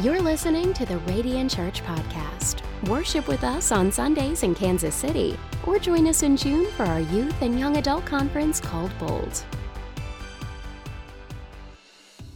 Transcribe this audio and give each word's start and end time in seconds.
You're 0.00 0.22
listening 0.22 0.72
to 0.72 0.86
the 0.86 0.96
Radiant 1.00 1.50
Church 1.50 1.82
Podcast. 1.84 2.62
Worship 2.88 3.28
with 3.28 3.44
us 3.44 3.70
on 3.70 3.92
Sundays 3.92 4.42
in 4.42 4.54
Kansas 4.54 4.94
City, 4.94 5.38
or 5.66 5.78
join 5.78 6.08
us 6.08 6.22
in 6.22 6.34
June 6.34 6.70
for 6.72 6.84
our 6.84 7.00
youth 7.00 7.42
and 7.42 7.60
young 7.60 7.76
adult 7.76 8.06
conference 8.06 8.58
called 8.58 8.90
Bold. 8.98 9.44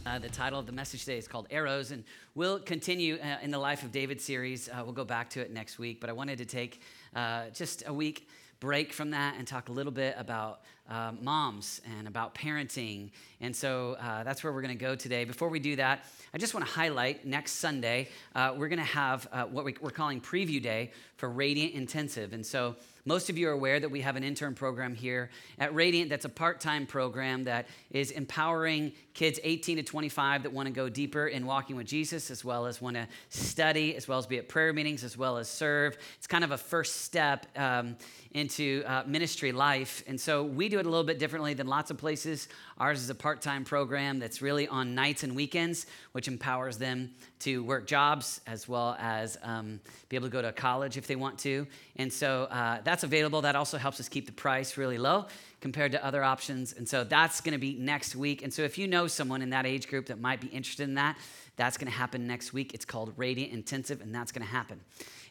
Uh, 0.05 0.19
the 0.19 0.29
title 0.29 0.59
of 0.59 0.67
the 0.67 0.71
message 0.71 1.01
today 1.01 1.17
is 1.17 1.27
called 1.27 1.47
Arrows, 1.49 1.89
and 1.89 2.03
we'll 2.35 2.59
continue 2.59 3.15
uh, 3.15 3.37
in 3.41 3.49
the 3.49 3.57
Life 3.57 3.81
of 3.81 3.91
David 3.91 4.21
series. 4.21 4.69
Uh, 4.69 4.83
we'll 4.83 4.93
go 4.93 5.03
back 5.03 5.27
to 5.31 5.41
it 5.41 5.51
next 5.51 5.79
week, 5.79 5.99
but 5.99 6.11
I 6.11 6.13
wanted 6.13 6.37
to 6.37 6.45
take 6.45 6.81
uh, 7.15 7.49
just 7.49 7.83
a 7.87 7.93
week 7.93 8.29
break 8.59 8.93
from 8.93 9.11
that 9.11 9.35
and 9.37 9.47
talk 9.47 9.69
a 9.69 9.71
little 9.71 9.91
bit 9.91 10.15
about 10.17 10.61
uh, 10.89 11.11
moms 11.21 11.81
and 11.97 12.07
about 12.07 12.33
parenting. 12.33 13.11
And 13.41 13.55
so 13.55 13.97
uh, 13.99 14.23
that's 14.23 14.43
where 14.43 14.53
we're 14.53 14.61
going 14.61 14.77
to 14.77 14.83
go 14.83 14.95
today. 14.95 15.25
Before 15.25 15.49
we 15.49 15.59
do 15.59 15.75
that, 15.75 16.05
I 16.33 16.37
just 16.37 16.53
want 16.53 16.65
to 16.65 16.71
highlight 16.71 17.25
next 17.25 17.53
Sunday, 17.53 18.09
uh, 18.35 18.53
we're 18.57 18.69
going 18.69 18.79
to 18.79 18.85
have 18.85 19.27
uh, 19.31 19.43
what 19.45 19.65
we, 19.65 19.75
we're 19.81 19.89
calling 19.89 20.21
Preview 20.21 20.61
Day 20.61 20.91
for 21.17 21.29
Radiant 21.29 21.73
Intensive. 21.73 22.33
And 22.33 22.45
so 22.45 22.75
most 23.05 23.29
of 23.29 23.37
you 23.37 23.49
are 23.49 23.53
aware 23.53 23.79
that 23.79 23.89
we 23.89 24.01
have 24.01 24.15
an 24.15 24.23
intern 24.23 24.53
program 24.53 24.93
here 24.93 25.29
at 25.59 25.73
Radiant 25.73 26.09
that's 26.09 26.25
a 26.25 26.29
part 26.29 26.59
time 26.59 26.85
program 26.85 27.45
that 27.45 27.67
is 27.91 28.11
empowering 28.11 28.91
kids 29.17 29.39
18 29.43 29.77
to 29.77 29.83
25 29.83 30.43
that 30.43 30.53
want 30.53 30.67
to 30.67 30.71
go 30.71 30.87
deeper 30.89 31.25
in 31.25 31.47
walking 31.47 31.75
with 31.75 31.87
Jesus, 31.87 32.29
as 32.29 32.45
well 32.45 32.67
as 32.67 32.79
want 32.79 32.95
to 32.95 33.07
study, 33.29 33.95
as 33.95 34.07
well 34.07 34.19
as 34.19 34.27
be 34.27 34.37
at 34.37 34.47
prayer 34.47 34.71
meetings, 34.71 35.03
as 35.03 35.17
well 35.17 35.37
as 35.37 35.49
serve. 35.49 35.97
It's 36.17 36.27
kind 36.27 36.43
of 36.43 36.51
a 36.51 36.57
first 36.57 37.01
step 37.01 37.47
um, 37.57 37.95
into 38.31 38.83
uh, 38.85 39.03
ministry 39.07 39.51
life. 39.51 40.03
And 40.05 40.21
so 40.21 40.43
we 40.43 40.69
do 40.69 40.77
it 40.77 40.85
a 40.85 40.89
little 40.89 41.03
bit 41.03 41.17
differently 41.17 41.55
than 41.55 41.65
lots 41.65 41.89
of 41.89 41.97
places. 41.97 42.47
Ours 42.77 43.01
is 43.01 43.09
a 43.09 43.15
part 43.15 43.41
time 43.41 43.65
program 43.65 44.19
that's 44.19 44.43
really 44.43 44.67
on 44.67 44.93
nights 44.93 45.23
and 45.23 45.35
weekends, 45.35 45.87
which 46.11 46.27
empowers 46.27 46.77
them 46.77 47.09
to 47.39 47.63
work 47.63 47.87
jobs 47.87 48.39
as 48.45 48.67
well 48.67 48.95
as 48.99 49.35
um, 49.41 49.79
be 50.09 50.15
able 50.15 50.27
to 50.27 50.31
go 50.31 50.43
to 50.43 50.51
college 50.51 50.95
if 50.95 51.07
they 51.07 51.15
want 51.15 51.39
to. 51.39 51.65
And 51.95 52.13
so 52.13 52.43
uh, 52.43 52.81
that's 52.83 53.03
available. 53.03 53.41
That 53.41 53.55
also 53.55 53.79
helps 53.79 53.99
us 53.99 54.09
keep 54.09 54.27
the 54.27 54.31
price 54.31 54.77
really 54.77 54.99
low 54.99 55.25
compared 55.59 55.91
to 55.91 56.05
other 56.05 56.23
options. 56.23 56.73
And 56.73 56.87
so 56.87 57.03
that's 57.03 57.41
going 57.41 57.53
to 57.53 57.57
be 57.57 57.75
next 57.75 58.15
week. 58.15 58.43
And 58.43 58.53
so 58.53 58.61
if 58.61 58.77
you 58.77 58.87
know 58.87 59.07
someone 59.07 59.41
in 59.41 59.49
that 59.49 59.65
age 59.65 59.87
group 59.87 60.07
that 60.07 60.19
might 60.19 60.39
be 60.39 60.47
interested 60.47 60.83
in 60.83 60.95
that, 60.95 61.17
that's 61.55 61.77
going 61.77 61.91
to 61.91 61.97
happen 61.97 62.27
next 62.27 62.53
week. 62.53 62.75
It's 62.75 62.85
called 62.85 63.13
Radiant 63.17 63.51
Intensive, 63.51 64.01
and 64.01 64.13
that's 64.13 64.31
going 64.31 64.45
to 64.45 64.51
happen. 64.51 64.79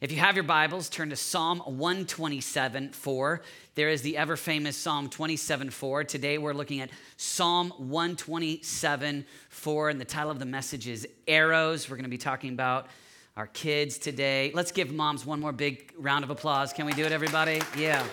If 0.00 0.10
you 0.10 0.18
have 0.18 0.34
your 0.34 0.44
Bibles, 0.44 0.88
turn 0.88 1.10
to 1.10 1.16
Psalm 1.16 1.60
127 1.60 2.90
4. 2.90 3.42
There 3.76 3.88
is 3.88 4.02
the 4.02 4.16
ever 4.16 4.36
famous 4.36 4.76
Psalm 4.76 5.08
27 5.08 5.70
4. 5.70 6.04
Today 6.04 6.38
we're 6.38 6.52
looking 6.52 6.80
at 6.80 6.90
Psalm 7.16 7.70
127 7.78 9.24
4, 9.48 9.88
and 9.88 10.00
the 10.00 10.04
title 10.04 10.32
of 10.32 10.40
the 10.40 10.44
message 10.44 10.88
is 10.88 11.06
Arrows. 11.28 11.88
We're 11.88 11.96
going 11.96 12.04
to 12.04 12.10
be 12.10 12.18
talking 12.18 12.52
about 12.52 12.88
our 13.36 13.46
kids 13.46 13.96
today. 13.96 14.50
Let's 14.52 14.72
give 14.72 14.92
moms 14.92 15.24
one 15.24 15.38
more 15.40 15.52
big 15.52 15.92
round 15.96 16.24
of 16.24 16.30
applause. 16.30 16.72
Can 16.72 16.86
we 16.86 16.92
do 16.92 17.04
it, 17.04 17.12
everybody? 17.12 17.62
Yeah. 17.78 18.04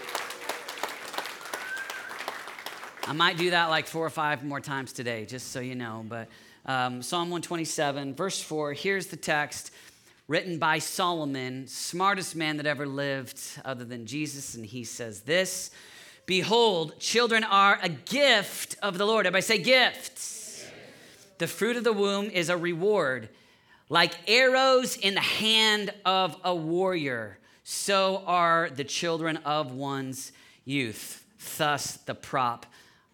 I 3.06 3.12
might 3.12 3.38
do 3.38 3.50
that 3.50 3.70
like 3.70 3.88
four 3.88 4.06
or 4.06 4.10
five 4.10 4.46
more 4.46 4.62
times 4.62 4.94
today, 4.94 5.26
just 5.26 5.52
so 5.52 5.60
you 5.60 5.76
know. 5.76 6.06
But 6.08 6.30
um, 6.66 7.02
Psalm 7.02 7.30
127, 7.30 8.16
verse 8.16 8.42
4, 8.42 8.72
here's 8.72 9.08
the 9.08 9.18
text 9.18 9.72
written 10.30 10.58
by 10.58 10.80
Solomon, 10.80 11.68
smartest 11.68 12.34
man 12.34 12.56
that 12.58 12.66
ever 12.66 12.88
lived 12.88 13.42
other 13.66 13.84
than 13.84 14.06
Jesus. 14.06 14.56
And 14.56 14.66
he 14.66 14.86
says 14.86 15.22
this 15.22 15.72
Behold, 16.26 16.98
children 16.98 17.44
are 17.44 17.78
a 17.82 17.90
gift 17.90 18.78
of 18.82 18.98
the 18.98 19.06
Lord. 19.06 19.28
Everybody 19.28 19.42
say, 19.42 19.58
gift. 19.58 20.22
The 21.40 21.48
fruit 21.48 21.76
of 21.76 21.84
the 21.84 21.92
womb 21.92 22.30
is 22.30 22.48
a 22.48 22.56
reward. 22.56 23.28
Like 23.90 24.14
arrows 24.30 24.96
in 24.96 25.16
the 25.16 25.20
hand 25.20 25.94
of 26.06 26.38
a 26.46 26.56
warrior, 26.56 27.38
so 27.66 28.24
are 28.26 28.70
the 28.70 28.86
children 28.86 29.38
of 29.38 29.74
one's 29.74 30.32
youth. 30.64 31.26
Thus, 31.58 31.98
the 31.98 32.16
prop 32.16 32.66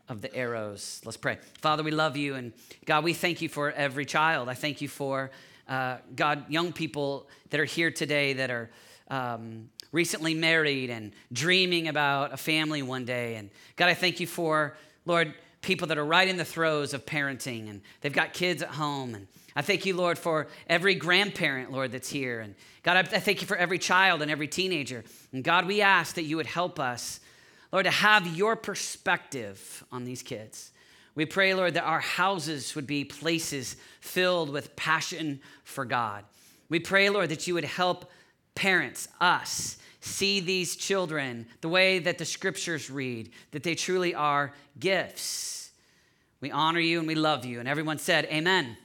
of 0.10 0.22
the 0.22 0.36
arrows. 0.36 1.02
Let's 1.06 1.18
pray. 1.18 1.38
Father, 1.62 1.84
we 1.84 1.92
love 1.92 2.18
you. 2.18 2.36
And 2.36 2.52
God, 2.86 3.04
we 3.04 3.14
thank 3.14 3.42
you 3.42 3.48
for 3.48 3.72
every 3.72 4.06
child. 4.06 4.50
I 4.50 4.56
thank 4.56 4.82
you 4.82 4.88
for, 4.88 5.30
uh, 5.68 5.98
God, 6.16 6.50
young 6.50 6.74
people 6.74 7.30
that 7.52 7.60
are 7.60 7.66
here 7.66 7.92
today 7.92 8.34
that 8.34 8.50
are 8.50 8.70
um, 9.10 9.70
recently 9.92 10.34
married 10.34 10.90
and 10.90 11.14
dreaming 11.32 11.88
about 11.88 12.34
a 12.34 12.38
family 12.38 12.82
one 12.82 13.06
day. 13.06 13.36
And 13.36 13.50
God, 13.76 13.90
I 13.90 13.94
thank 13.94 14.20
you 14.20 14.28
for, 14.28 14.76
Lord, 15.06 15.34
people 15.62 15.88
that 15.88 15.98
are 15.98 16.06
right 16.06 16.28
in 16.28 16.38
the 16.38 16.46
throes 16.46 16.94
of 16.94 17.06
parenting 17.06 17.70
and 17.70 17.82
they've 18.02 18.14
got 18.14 18.34
kids 18.34 18.62
at 18.64 18.70
home. 18.70 19.14
And 19.14 19.28
I 19.56 19.62
thank 19.62 19.86
you, 19.86 19.96
Lord, 19.96 20.18
for 20.18 20.48
every 20.68 20.96
grandparent, 20.96 21.72
Lord, 21.72 21.92
that's 21.92 22.10
here. 22.10 22.40
And 22.40 22.56
God, 22.82 22.98
I 22.98 23.04
thank 23.04 23.42
you 23.42 23.48
for 23.48 23.58
every 23.58 23.78
child 23.78 24.22
and 24.22 24.32
every 24.32 24.48
teenager. 24.48 25.04
And 25.34 25.44
God, 25.44 25.68
we 25.68 25.82
ask 25.82 26.16
that 26.16 26.24
you 26.24 26.38
would 26.38 26.46
help 26.48 26.80
us 26.80 27.20
Lord, 27.72 27.86
to 27.86 27.92
have 27.92 28.28
your 28.36 28.56
perspective 28.56 29.84
on 29.92 30.06
these 30.06 30.24
kids. 30.24 30.72
We 31.16 31.26
pray, 31.26 31.54
Lord, 31.54 31.74
that 31.74 31.84
our 31.84 32.00
houses 32.00 32.76
would 32.76 32.88
be 32.88 33.04
places 33.04 33.76
filled 34.00 34.50
with 34.50 34.76
passion 34.76 35.42
for 35.64 35.86
God. 35.86 36.24
We 36.70 36.80
pray, 36.80 37.10
Lord, 37.10 37.30
that 37.30 37.48
you 37.48 37.56
would 37.56 37.66
help 37.66 38.10
parents, 38.56 39.08
us, 39.20 39.78
see 40.02 40.40
these 40.40 40.76
children 40.76 41.46
the 41.62 41.70
way 41.70 42.00
that 42.00 42.18
the 42.18 42.26
scriptures 42.26 42.90
read, 42.90 43.32
that 43.52 43.64
they 43.64 43.76
truly 43.76 44.16
are 44.16 44.54
gifts. 44.80 45.72
We 46.42 46.52
honor 46.52 46.80
you 46.80 47.00
and 47.00 47.08
we 47.08 47.16
love 47.16 47.46
you. 47.46 47.60
And 47.60 47.68
everyone 47.68 47.98
said, 47.98 48.26
Amen. 48.26 48.78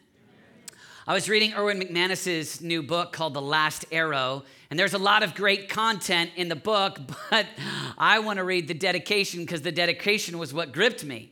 I 1.06 1.12
was 1.12 1.28
reading 1.28 1.52
Erwin 1.52 1.78
McManus's 1.78 2.62
new 2.62 2.82
book 2.82 3.12
called 3.12 3.34
The 3.34 3.42
Last 3.42 3.84
Arrow, 3.92 4.42
and 4.70 4.78
there's 4.78 4.94
a 4.94 4.98
lot 4.98 5.22
of 5.22 5.34
great 5.34 5.68
content 5.68 6.30
in 6.34 6.48
the 6.48 6.56
book, 6.56 6.98
but 7.30 7.44
I 7.98 8.20
want 8.20 8.38
to 8.38 8.44
read 8.44 8.68
the 8.68 8.74
dedication 8.74 9.40
because 9.40 9.60
the 9.60 9.70
dedication 9.70 10.38
was 10.38 10.54
what 10.54 10.72
gripped 10.72 11.04
me. 11.04 11.30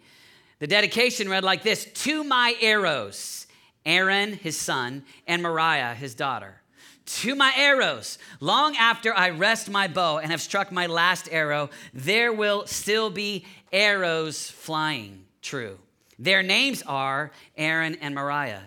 The 0.59 0.67
dedication 0.67 1.27
read 1.27 1.43
like 1.43 1.63
this 1.63 1.87
To 1.87 2.23
my 2.23 2.55
arrows, 2.61 3.47
Aaron, 3.87 4.35
his 4.35 4.59
son, 4.59 5.05
and 5.27 5.43
Moriah, 5.43 5.95
his 5.95 6.15
daughter. 6.15 6.61
To 7.07 7.35
my 7.35 7.55
arrows, 7.57 8.19
long 8.41 8.77
after 8.77 9.15
I 9.15 9.31
rest 9.31 9.71
my 9.71 9.89
bow 9.89 10.19
and 10.19 10.31
have 10.31 10.43
struck 10.43 10.71
my 10.71 10.87
last 10.87 11.31
arrow, 11.33 11.71
there 11.95 12.31
will 12.31 12.67
still 12.67 13.09
be 13.09 13.47
arrows 13.73 14.51
flying. 14.51 15.25
True. 15.41 15.79
Their 16.23 16.45
names 16.45 16.85
are 16.87 17.33
Aaron 17.57 17.97
and 17.97 18.15
Mariah. 18.15 18.61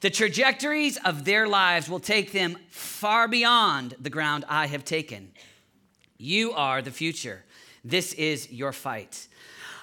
The 0.00 0.08
trajectories 0.08 0.96
of 1.04 1.26
their 1.26 1.46
lives 1.46 1.86
will 1.86 2.00
take 2.00 2.32
them 2.32 2.56
far 2.70 3.28
beyond 3.28 3.94
the 4.00 4.08
ground 4.08 4.46
I 4.48 4.66
have 4.68 4.82
taken. 4.82 5.30
You 6.16 6.52
are 6.52 6.80
the 6.80 6.90
future. 6.90 7.44
This 7.84 8.14
is 8.14 8.50
your 8.50 8.72
fight. 8.72 9.28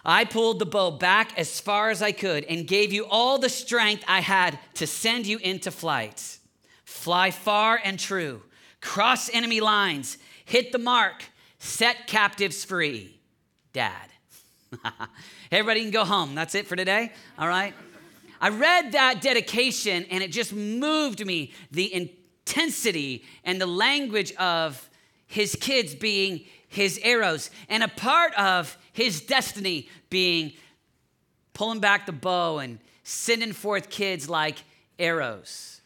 I 0.03 0.25
pulled 0.25 0.57
the 0.57 0.65
bow 0.65 0.89
back 0.89 1.37
as 1.37 1.59
far 1.59 1.91
as 1.91 2.01
I 2.01 2.13
could 2.13 2.45
and 2.45 2.65
gave 2.65 2.91
you 2.91 3.05
all 3.05 3.37
the 3.37 3.47
strength 3.47 4.03
I 4.07 4.21
had 4.21 4.57
to 4.75 4.87
send 4.87 5.27
you 5.27 5.37
into 5.37 5.69
flight. 5.69 6.39
Fly 6.83 7.29
far 7.29 7.79
and 7.83 7.99
true, 7.99 8.41
cross 8.81 9.29
enemy 9.31 9.59
lines, 9.59 10.17
hit 10.45 10.71
the 10.71 10.79
mark, 10.79 11.25
set 11.59 12.07
captives 12.07 12.65
free. 12.65 13.19
Dad. 13.71 14.08
Everybody 15.51 15.81
can 15.81 15.91
go 15.91 16.05
home. 16.05 16.35
That's 16.35 16.55
it 16.55 16.67
for 16.67 16.75
today. 16.75 17.11
All 17.37 17.47
right. 17.47 17.73
I 18.41 18.49
read 18.49 18.93
that 18.93 19.21
dedication 19.21 20.05
and 20.09 20.23
it 20.23 20.31
just 20.31 20.53
moved 20.53 21.25
me 21.25 21.51
the 21.71 21.93
intensity 21.93 23.25
and 23.43 23.59
the 23.59 23.65
language 23.65 24.33
of 24.35 24.89
his 25.27 25.55
kids 25.59 25.93
being 25.93 26.45
his 26.67 26.99
arrows 27.03 27.49
and 27.67 27.83
a 27.83 27.87
part 27.87 28.33
of 28.35 28.77
his 28.93 29.21
destiny 29.21 29.89
being 30.09 30.53
pulling 31.53 31.79
back 31.79 32.05
the 32.05 32.11
bow 32.11 32.59
and 32.59 32.79
sending 33.03 33.51
forth 33.51 33.89
kids 33.89 34.29
like 34.29 34.63
arrows. 34.97 35.81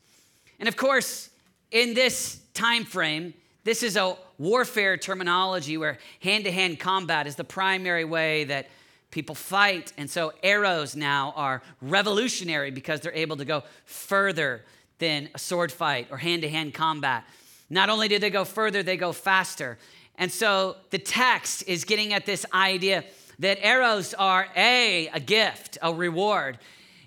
And 0.60 0.68
of 0.68 0.78
course, 0.78 1.30
in 1.72 1.94
this 1.94 2.40
time 2.54 2.86
frame, 2.86 3.34
this 3.64 3.82
is 3.82 3.98
a 3.98 4.16
warfare 4.44 4.98
terminology 4.98 5.78
where 5.78 5.98
hand 6.20 6.44
to 6.44 6.52
hand 6.52 6.80
combat 6.80 7.26
is 7.28 7.36
the 7.36 7.44
primary 7.44 8.04
way 8.04 8.44
that 8.44 8.68
people 9.10 9.36
fight. 9.36 9.94
And 9.98 10.10
so 10.10 10.34
arrows 10.44 10.96
now 10.96 11.34
are 11.36 11.62
revolutionary 11.82 12.70
because 12.70 13.00
they're 13.00 13.14
able 13.14 13.38
to 13.38 13.46
go 13.46 13.64
further 13.86 14.66
than 15.00 15.30
a 15.34 15.40
sword 15.40 15.72
fight 15.72 16.08
or 16.12 16.18
hand 16.18 16.42
to 16.42 16.50
hand 16.50 16.74
combat. 16.74 17.24
Not 17.70 17.90
only 17.90 18.08
do 18.08 18.20
they 18.20 18.30
go 18.30 18.44
further, 18.44 18.84
they 18.84 18.98
go 18.98 19.14
faster. 19.14 19.78
And 20.18 20.32
so 20.32 20.78
the 20.90 21.00
text 21.00 21.64
is 21.68 21.86
getting 21.86 22.14
at 22.14 22.26
this 22.26 22.46
idea 22.54 23.04
that 23.40 23.58
arrows 23.62 24.14
are 24.14 24.48
A, 24.56 25.08
a 25.08 25.20
gift, 25.20 25.78
a 25.82 25.94
reward, 25.94 26.60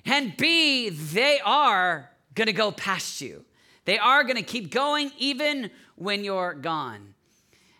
and 0.04 0.36
B, 0.36 0.88
they 0.88 1.40
are 1.44 2.10
gonna 2.34 2.52
go 2.52 2.70
past 2.70 3.20
you. 3.20 3.44
They 3.84 3.98
are 3.98 4.24
gonna 4.24 4.42
keep 4.42 4.70
going 4.70 5.12
even 5.18 5.70
when 5.96 6.24
you're 6.24 6.54
gone. 6.54 7.14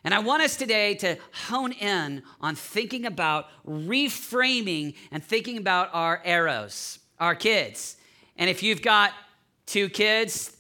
And 0.06 0.14
I 0.14 0.20
want 0.20 0.40
us 0.40 0.54
today 0.54 0.94
to 0.94 1.18
hone 1.48 1.72
in 1.72 2.22
on 2.40 2.54
thinking 2.54 3.06
about 3.06 3.48
reframing 3.68 4.94
and 5.10 5.20
thinking 5.22 5.58
about 5.58 5.90
our 5.92 6.22
arrows, 6.24 7.00
our 7.18 7.34
kids. 7.34 7.96
And 8.36 8.48
if 8.48 8.62
you've 8.62 8.82
got 8.82 9.10
two 9.66 9.88
kids, 9.88 10.56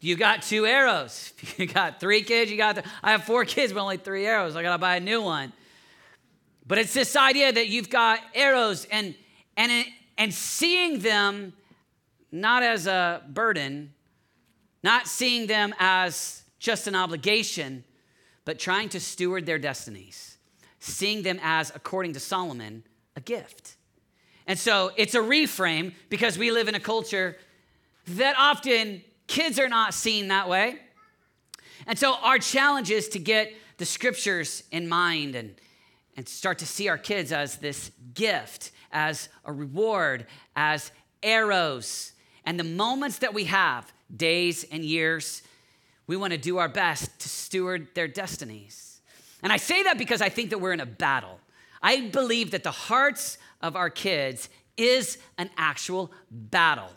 You 0.00 0.16
got 0.16 0.40
two 0.40 0.64
arrows. 0.64 1.34
You 1.58 1.66
got 1.66 2.00
three 2.00 2.22
kids. 2.22 2.50
You 2.50 2.56
got. 2.56 2.76
The, 2.76 2.84
I 3.02 3.10
have 3.10 3.24
four 3.24 3.44
kids, 3.44 3.74
but 3.74 3.80
only 3.80 3.98
three 3.98 4.24
arrows. 4.24 4.56
I 4.56 4.62
gotta 4.62 4.78
buy 4.78 4.96
a 4.96 5.00
new 5.00 5.20
one. 5.20 5.52
But 6.66 6.78
it's 6.78 6.94
this 6.94 7.14
idea 7.14 7.52
that 7.52 7.68
you've 7.68 7.90
got 7.90 8.20
arrows 8.34 8.86
and 8.90 9.14
and 9.58 9.84
and 10.16 10.32
seeing 10.32 11.00
them 11.00 11.52
not 12.32 12.62
as 12.62 12.86
a 12.86 13.22
burden, 13.28 13.92
not 14.82 15.08
seeing 15.08 15.46
them 15.46 15.74
as 15.78 16.42
just 16.58 16.86
an 16.86 16.94
obligation, 16.94 17.84
but 18.46 18.58
trying 18.60 18.88
to 18.88 19.00
steward 19.00 19.44
their 19.44 19.58
destinies, 19.58 20.38
seeing 20.78 21.22
them 21.22 21.38
as, 21.42 21.70
according 21.74 22.14
to 22.14 22.20
Solomon, 22.20 22.84
a 23.16 23.20
gift. 23.20 23.76
And 24.46 24.58
so 24.58 24.92
it's 24.96 25.14
a 25.14 25.20
reframe 25.20 25.92
because 26.08 26.38
we 26.38 26.52
live 26.52 26.68
in 26.68 26.76
a 26.76 26.80
culture 26.80 27.36
that 28.06 28.36
often 28.38 29.02
kids 29.26 29.58
are 29.58 29.68
not 29.68 29.92
seen 29.92 30.28
that 30.28 30.48
way. 30.48 30.78
And 31.88 31.98
so 31.98 32.14
our 32.22 32.38
challenge 32.38 32.92
is 32.92 33.08
to 33.10 33.18
get 33.18 33.52
the 33.78 33.84
scriptures 33.84 34.62
in 34.70 34.88
mind 34.88 35.34
and, 35.34 35.56
and 36.16 36.28
start 36.28 36.60
to 36.60 36.66
see 36.66 36.88
our 36.88 36.98
kids 36.98 37.32
as 37.32 37.56
this 37.56 37.90
gift, 38.14 38.70
as 38.92 39.28
a 39.44 39.52
reward, 39.52 40.24
as 40.54 40.92
arrows. 41.20 42.12
And 42.44 42.60
the 42.60 42.64
moments 42.64 43.18
that 43.18 43.34
we 43.34 43.44
have, 43.44 43.92
days 44.16 44.64
and 44.70 44.84
years, 44.84 45.42
we 46.06 46.16
want 46.16 46.32
to 46.32 46.38
do 46.38 46.58
our 46.58 46.68
best 46.68 47.05
to 47.18 47.28
steward 47.28 47.88
their 47.94 48.08
destinies. 48.08 49.00
And 49.42 49.52
I 49.52 49.56
say 49.56 49.82
that 49.84 49.98
because 49.98 50.20
I 50.20 50.28
think 50.28 50.50
that 50.50 50.58
we're 50.58 50.72
in 50.72 50.80
a 50.80 50.86
battle. 50.86 51.40
I 51.82 52.08
believe 52.08 52.50
that 52.50 52.64
the 52.64 52.70
hearts 52.70 53.38
of 53.60 53.76
our 53.76 53.90
kids 53.90 54.48
is 54.76 55.18
an 55.38 55.50
actual 55.56 56.10
battle. 56.30 56.90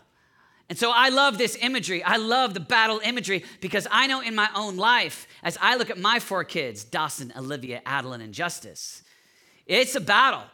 And 0.68 0.78
so 0.78 0.92
I 0.94 1.08
love 1.08 1.36
this 1.36 1.58
imagery. 1.60 2.02
I 2.02 2.16
love 2.16 2.54
the 2.54 2.60
battle 2.60 3.00
imagery 3.02 3.44
because 3.60 3.88
I 3.90 4.06
know 4.06 4.20
in 4.20 4.36
my 4.36 4.48
own 4.54 4.76
life, 4.76 5.26
as 5.42 5.58
I 5.60 5.74
look 5.76 5.90
at 5.90 5.98
my 5.98 6.20
four 6.20 6.44
kids 6.44 6.84
Dawson, 6.84 7.32
Olivia, 7.36 7.82
Adeline, 7.84 8.20
and 8.20 8.32
Justice, 8.32 9.02
it's 9.66 9.96
a 9.96 10.00
battle. 10.00 10.44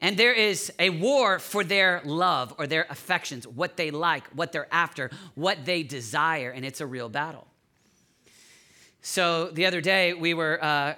And 0.00 0.16
there 0.16 0.32
is 0.32 0.72
a 0.80 0.90
war 0.90 1.38
for 1.38 1.62
their 1.62 2.02
love 2.04 2.52
or 2.58 2.66
their 2.66 2.86
affections, 2.90 3.46
what 3.46 3.76
they 3.76 3.92
like, 3.92 4.26
what 4.30 4.50
they're 4.50 4.72
after, 4.74 5.12
what 5.36 5.64
they 5.64 5.84
desire, 5.84 6.50
and 6.50 6.64
it's 6.64 6.80
a 6.80 6.86
real 6.86 7.08
battle. 7.08 7.46
So 9.02 9.48
the 9.48 9.66
other 9.66 9.80
day, 9.80 10.14
we 10.14 10.32
were 10.32 10.62
uh, 10.62 10.94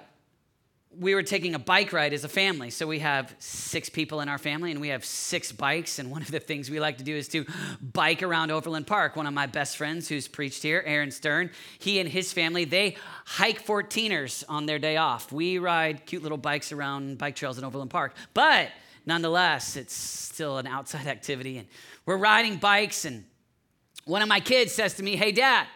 we 0.99 1.15
were 1.15 1.23
taking 1.23 1.55
a 1.55 1.59
bike 1.59 1.91
ride 1.91 2.13
as 2.13 2.23
a 2.23 2.29
family. 2.29 2.69
So 2.69 2.87
we 2.87 2.99
have 2.99 3.35
six 3.39 3.89
people 3.89 4.21
in 4.21 4.29
our 4.29 4.37
family 4.37 4.71
and 4.71 4.79
we 4.79 4.89
have 4.89 5.03
six 5.03 5.51
bikes. 5.51 5.99
And 5.99 6.09
one 6.09 6.21
of 6.21 6.31
the 6.31 6.39
things 6.39 6.69
we 6.69 6.79
like 6.79 6.99
to 6.99 7.03
do 7.03 7.15
is 7.15 7.27
to 7.29 7.45
bike 7.81 8.23
around 8.23 8.51
Overland 8.51 8.87
Park. 8.87 9.15
One 9.15 9.27
of 9.27 9.33
my 9.33 9.45
best 9.45 9.77
friends 9.77 10.07
who's 10.07 10.27
preached 10.27 10.63
here, 10.63 10.83
Aaron 10.85 11.11
Stern, 11.11 11.51
he 11.79 11.99
and 11.99 12.07
his 12.07 12.31
family, 12.31 12.65
they 12.65 12.95
hike 13.25 13.65
14ers 13.65 14.43
on 14.47 14.65
their 14.65 14.79
day 14.79 14.97
off. 14.97 15.31
We 15.31 15.57
ride 15.57 16.05
cute 16.05 16.23
little 16.23 16.37
bikes 16.37 16.71
around 16.71 17.17
bike 17.17 17.35
trails 17.35 17.57
in 17.57 17.63
Overland 17.63 17.91
Park. 17.91 18.15
But 18.33 18.69
nonetheless, 19.05 19.75
it's 19.75 19.93
still 19.93 20.57
an 20.57 20.67
outside 20.67 21.07
activity. 21.07 21.57
And 21.57 21.67
we're 22.05 22.17
riding 22.17 22.57
bikes. 22.57 23.05
And 23.05 23.25
one 24.05 24.21
of 24.21 24.29
my 24.29 24.39
kids 24.39 24.71
says 24.71 24.93
to 24.95 25.03
me, 25.03 25.15
Hey, 25.15 25.31
dad, 25.31 25.67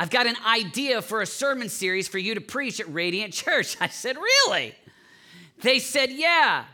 I've 0.00 0.08
got 0.08 0.26
an 0.26 0.36
idea 0.46 1.02
for 1.02 1.20
a 1.20 1.26
sermon 1.26 1.68
series 1.68 2.08
for 2.08 2.16
you 2.16 2.34
to 2.34 2.40
preach 2.40 2.80
at 2.80 2.90
Radiant 2.90 3.34
Church. 3.34 3.76
I 3.82 3.88
said, 3.88 4.16
Really? 4.16 4.74
They 5.60 5.78
said, 5.78 6.10
Yeah. 6.10 6.64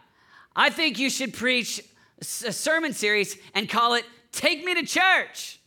I 0.55 0.71
think 0.71 1.01
you 1.01 1.11
should 1.11 1.35
preach 1.35 1.83
a 2.21 2.53
sermon 2.53 2.93
series 2.93 3.37
and 3.53 3.69
call 3.69 3.95
it 3.95 4.05
Take 4.31 4.65
Me 4.65 4.75
to 4.75 4.87
Church. 4.87 5.59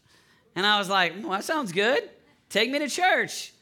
And 0.56 0.66
I 0.66 0.80
was 0.80 0.88
like, 0.88 1.16
well, 1.20 1.32
That 1.32 1.44
sounds 1.44 1.74
good. 1.74 2.10
Take 2.48 2.72
me 2.72 2.80
to 2.80 2.88
church. 2.88 3.54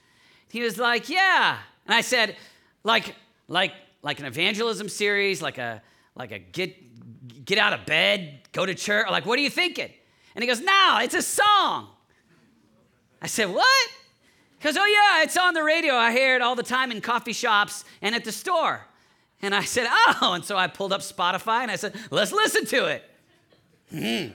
He 0.50 0.62
was 0.62 0.78
like, 0.78 1.10
Yeah. 1.10 1.58
And 1.88 1.96
I 1.96 2.02
said, 2.02 2.36
like, 2.84 3.16
like, 3.48 3.74
like 4.04 4.20
an 4.20 4.28
evangelism 4.28 4.90
series, 4.90 5.42
like 5.42 5.58
a 5.58 5.82
like 6.16 6.32
a 6.32 6.38
get 6.38 7.46
get 7.46 7.58
out 7.58 7.74
of 7.74 7.88
bed, 7.88 8.42
go 8.52 8.64
to 8.64 8.76
church. 8.76 9.08
Like, 9.10 9.26
what 9.26 9.40
are 9.40 9.42
you 9.42 9.50
thinking? 9.50 9.90
And 10.36 10.44
he 10.44 10.48
goes, 10.48 10.62
No, 10.62 11.00
it's 11.02 11.16
a 11.16 11.24
song. 11.24 11.88
I 13.22 13.28
said, 13.28 13.50
What? 13.50 13.90
Because, 14.58 14.78
Oh, 14.78 14.86
yeah, 14.86 15.24
it's 15.24 15.38
on 15.38 15.54
the 15.54 15.64
radio. 15.64 15.94
I 15.94 16.12
hear 16.12 16.36
it 16.36 16.42
all 16.42 16.56
the 16.56 16.64
time 16.64 16.92
in 16.92 17.02
coffee 17.02 17.34
shops 17.34 17.86
and 18.02 18.16
at 18.16 18.24
the 18.24 18.32
store. 18.32 18.82
And 19.42 19.54
I 19.54 19.64
said, 19.64 19.88
Oh. 19.90 20.34
And 20.34 20.44
so 20.44 20.58
I 20.58 20.68
pulled 20.68 20.94
up 20.94 21.02
Spotify 21.02 21.62
and 21.62 21.72
I 21.72 21.76
said, 21.76 21.96
Let's 22.12 22.32
listen 22.32 22.66
to 22.68 22.86
it. 22.86 23.04
and 23.92 24.34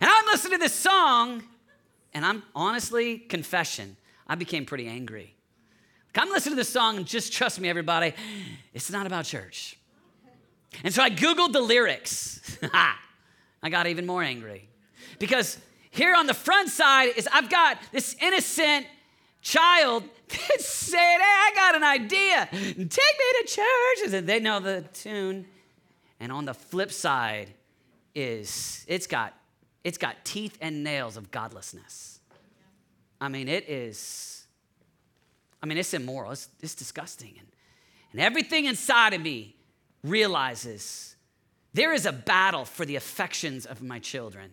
I'm 0.00 0.26
listening 0.26 0.52
to 0.54 0.58
this 0.58 0.74
song, 0.74 1.42
and 2.14 2.24
I'm 2.24 2.42
honestly, 2.54 3.18
confession, 3.18 3.96
I 4.26 4.36
became 4.36 4.64
pretty 4.64 4.86
angry. 4.86 5.34
Come 6.14 6.30
listen 6.30 6.52
to 6.52 6.56
this 6.56 6.70
song, 6.70 6.96
and 6.96 7.06
just 7.06 7.30
trust 7.30 7.60
me, 7.60 7.68
everybody, 7.68 8.14
it's 8.72 8.90
not 8.90 9.06
about 9.06 9.26
church. 9.26 9.78
And 10.82 10.94
so 10.94 11.02
I 11.02 11.10
Googled 11.10 11.52
the 11.52 11.60
lyrics. 11.60 12.58
I 13.62 13.68
got 13.68 13.86
even 13.86 14.06
more 14.06 14.22
angry. 14.22 14.68
Because 15.18 15.58
here 15.90 16.14
on 16.14 16.26
the 16.26 16.34
front 16.34 16.68
side 16.68 17.12
is 17.16 17.28
I've 17.32 17.50
got 17.50 17.78
this 17.92 18.16
innocent 18.20 18.86
child 19.40 20.04
that 20.28 20.60
said, 20.60 21.18
Hey, 21.18 21.22
I 21.22 21.52
got 21.54 21.74
an 21.74 21.84
idea. 21.84 22.48
Take 22.50 22.76
me 22.76 22.86
to 22.88 23.46
church. 23.46 24.12
And 24.14 24.26
they 24.28 24.40
know 24.40 24.60
the 24.60 24.82
tune. 24.92 25.46
And 26.20 26.32
on 26.32 26.44
the 26.44 26.54
flip 26.54 26.92
side 26.92 27.52
is 28.14 28.84
it's 28.88 29.06
got 29.06 29.34
it's 29.84 29.98
got 29.98 30.24
teeth 30.24 30.58
and 30.60 30.82
nails 30.82 31.16
of 31.16 31.30
godlessness. 31.30 32.18
I 33.20 33.28
mean, 33.28 33.48
it 33.48 33.68
is, 33.68 34.44
I 35.62 35.66
mean, 35.66 35.78
it's 35.78 35.94
immoral, 35.94 36.32
it's, 36.32 36.48
it's 36.60 36.74
disgusting. 36.74 37.34
And, 37.38 37.46
and 38.10 38.20
everything 38.20 38.64
inside 38.64 39.14
of 39.14 39.20
me 39.20 39.54
realizes 40.02 41.14
there 41.72 41.92
is 41.92 42.04
a 42.04 42.12
battle 42.12 42.64
for 42.64 42.84
the 42.84 42.96
affections 42.96 43.64
of 43.64 43.80
my 43.80 44.00
children. 44.00 44.50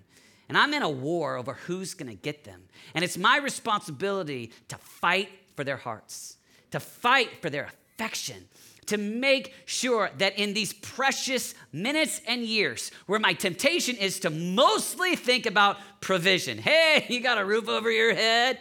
And 0.53 0.59
I'm 0.59 0.75
in 0.75 0.83
a 0.83 0.89
war 0.89 1.35
over 1.35 1.53
who's 1.53 1.95
gonna 1.95 2.13
get 2.13 2.43
them. 2.43 2.61
And 2.93 3.03
it's 3.03 3.17
my 3.17 3.37
responsibility 3.37 4.51
to 4.67 4.77
fight 4.77 5.29
for 5.55 5.63
their 5.63 5.77
hearts, 5.77 6.37
to 6.69 6.79
fight 6.79 7.41
for 7.41 7.49
their 7.49 7.71
affection, 7.95 8.47
to 8.85 8.99
make 8.99 9.55
sure 9.65 10.11
that 10.19 10.37
in 10.37 10.53
these 10.53 10.71
precious 10.71 11.55
minutes 11.71 12.21
and 12.27 12.43
years 12.43 12.91
where 13.07 13.17
my 13.17 13.33
temptation 13.33 13.95
is 13.95 14.19
to 14.19 14.29
mostly 14.29 15.15
think 15.15 15.47
about 15.47 15.77
provision. 16.01 16.59
Hey, 16.59 17.07
you 17.09 17.19
got 17.19 17.39
a 17.39 17.45
roof 17.45 17.67
over 17.67 17.89
your 17.89 18.13
head? 18.13 18.59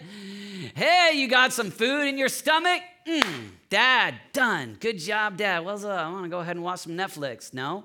Hey, 0.75 1.11
you 1.17 1.29
got 1.29 1.53
some 1.53 1.71
food 1.71 2.09
in 2.09 2.17
your 2.17 2.31
stomach? 2.31 2.81
Mm, 3.07 3.51
dad, 3.69 4.15
done. 4.33 4.79
Good 4.81 4.99
job, 4.99 5.37
dad. 5.37 5.63
What's 5.63 5.85
up? 5.85 6.07
I 6.07 6.11
wanna 6.11 6.31
go 6.31 6.41
ahead 6.41 6.57
and 6.57 6.65
watch 6.65 6.81
some 6.81 6.93
Netflix. 6.93 7.53
No, 7.53 7.85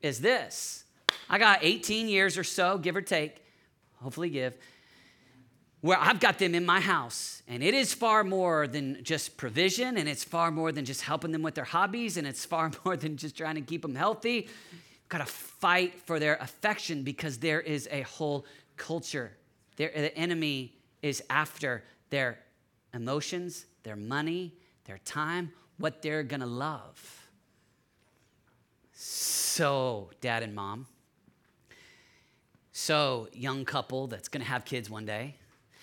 is 0.00 0.18
this 0.18 0.81
I 1.28 1.38
got 1.38 1.60
18 1.62 2.08
years 2.08 2.36
or 2.38 2.44
so, 2.44 2.78
give 2.78 2.96
or 2.96 3.02
take, 3.02 3.44
hopefully 4.02 4.30
give, 4.30 4.56
where 5.80 5.98
I've 5.98 6.20
got 6.20 6.38
them 6.38 6.54
in 6.54 6.64
my 6.64 6.80
house. 6.80 7.42
And 7.48 7.62
it 7.62 7.74
is 7.74 7.92
far 7.92 8.24
more 8.24 8.66
than 8.66 9.02
just 9.02 9.36
provision, 9.36 9.96
and 9.96 10.08
it's 10.08 10.24
far 10.24 10.50
more 10.50 10.72
than 10.72 10.84
just 10.84 11.02
helping 11.02 11.32
them 11.32 11.42
with 11.42 11.54
their 11.54 11.64
hobbies, 11.64 12.16
and 12.16 12.26
it's 12.26 12.44
far 12.44 12.70
more 12.84 12.96
than 12.96 13.16
just 13.16 13.36
trying 13.36 13.56
to 13.56 13.60
keep 13.60 13.82
them 13.82 13.94
healthy. 13.94 14.48
Got 15.08 15.18
to 15.18 15.26
fight 15.26 16.00
for 16.00 16.18
their 16.18 16.36
affection 16.36 17.02
because 17.02 17.38
there 17.38 17.60
is 17.60 17.88
a 17.90 18.02
whole 18.02 18.46
culture. 18.76 19.32
There, 19.76 19.90
the 19.94 20.16
enemy 20.16 20.74
is 21.02 21.22
after 21.28 21.82
their 22.10 22.38
emotions, 22.94 23.66
their 23.82 23.96
money, 23.96 24.54
their 24.84 24.98
time, 24.98 25.52
what 25.78 26.02
they're 26.02 26.22
gonna 26.22 26.46
love. 26.46 27.28
So, 28.92 30.10
dad 30.20 30.42
and 30.42 30.54
mom, 30.54 30.86
so, 32.82 33.28
young 33.32 33.64
couple 33.64 34.08
that's 34.08 34.26
gonna 34.26 34.44
have 34.44 34.64
kids 34.64 34.90
one 34.90 35.06
day. 35.06 35.36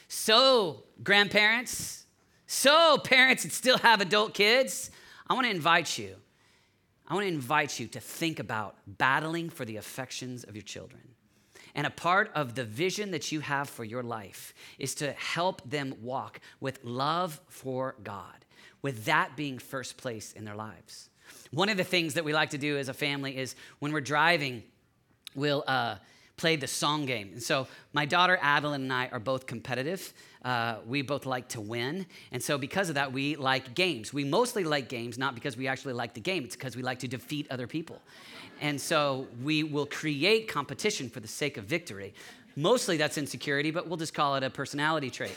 So, 0.10 0.84
grandparents. 1.01 2.06
So, 2.46 2.98
parents 2.98 3.44
that 3.44 3.53
still 3.53 3.77
have 3.77 4.01
adult 4.01 4.34
kids. 4.34 4.91
I 5.25 5.34
wanna 5.34 5.48
invite 5.48 5.98
you. 5.98 6.18
I 7.08 7.13
wanna 7.13 7.27
invite 7.27 7.79
you 7.79 7.88
to 7.88 8.01
think 8.01 8.38
about 8.38 8.75
battling 8.86 9.50
for 9.50 9.63
the 9.63 9.77
affections 9.77 10.44
of 10.44 10.58
your 10.58 10.62
children. 10.62 11.15
And 11.74 11.88
a 11.88 11.89
part 11.89 12.32
of 12.36 12.56
the 12.56 12.65
vision 12.65 13.12
that 13.12 13.32
you 13.32 13.39
have 13.39 13.70
for 13.70 13.86
your 13.86 14.03
life 14.03 14.53
is 14.77 14.94
to 14.96 15.13
help 15.13 15.62
them 15.70 15.96
walk 16.01 16.41
with 16.60 16.84
love 16.84 17.39
for 17.48 17.96
God, 18.03 18.44
with 18.82 19.06
that 19.06 19.38
being 19.38 19.58
first 19.58 19.96
place 19.96 20.34
in 20.34 20.44
their 20.44 20.56
lives. 20.56 21.10
One 21.51 21.70
of 21.70 21.77
the 21.77 21.86
things 21.86 22.15
that 22.15 22.25
we 22.25 22.34
like 22.34 22.50
to 22.50 22.58
do 22.58 22.77
as 22.77 22.89
a 22.89 22.94
family 22.94 23.38
is 23.38 23.56
when 23.79 23.94
we're 23.94 24.01
driving, 24.01 24.63
we'll, 25.34 25.63
uh, 25.65 25.96
play 26.39 26.55
the 26.55 26.67
song 26.67 27.05
game. 27.05 27.31
And 27.34 27.43
so 27.43 27.67
my 27.91 28.05
daughter 28.05 28.39
Adeline 28.41 28.84
and 28.84 28.93
I 28.93 29.10
are 29.12 29.19
both 29.19 29.46
competitive. 29.46 30.13
Uh, 30.43 30.77
we 30.88 31.01
both 31.01 31.25
like 31.25 31.50
to 31.50 31.60
win. 31.60 32.05
And 32.31 32.41
so 32.41 32.58
because 32.58 32.88
of 32.88 32.96
that, 32.96 33.12
we 33.12 33.36
like 33.36 33.75
games. 33.75 34.13
We 34.13 34.24
mostly 34.24 34.63
like 34.63 34.88
games, 34.88 35.17
not 35.17 35.36
because 35.36 35.58
we 35.58 35.67
actually 35.67 35.93
like 35.93 36.13
the 36.13 36.22
game, 36.22 36.46
it's 36.46 36.55
because 36.55 36.77
we 36.77 36.81
like 36.81 37.00
to 37.00 37.10
defeat 37.10 37.46
other 37.51 37.67
people. 37.67 38.01
And 38.62 38.79
so 38.79 39.27
we 39.43 39.63
will 39.63 39.86
create 39.86 40.48
competition 40.48 41.10
for 41.10 41.19
the 41.19 41.27
sake 41.27 41.58
of 41.58 41.65
victory. 41.65 42.13
Mostly 42.55 42.98
that's 42.98 43.17
insecurity, 43.17 43.72
but 43.72 43.88
we'll 43.88 43.98
just 43.98 44.13
call 44.13 44.36
it 44.36 44.43
a 44.43 44.50
personality 44.50 45.10
trait. 45.10 45.36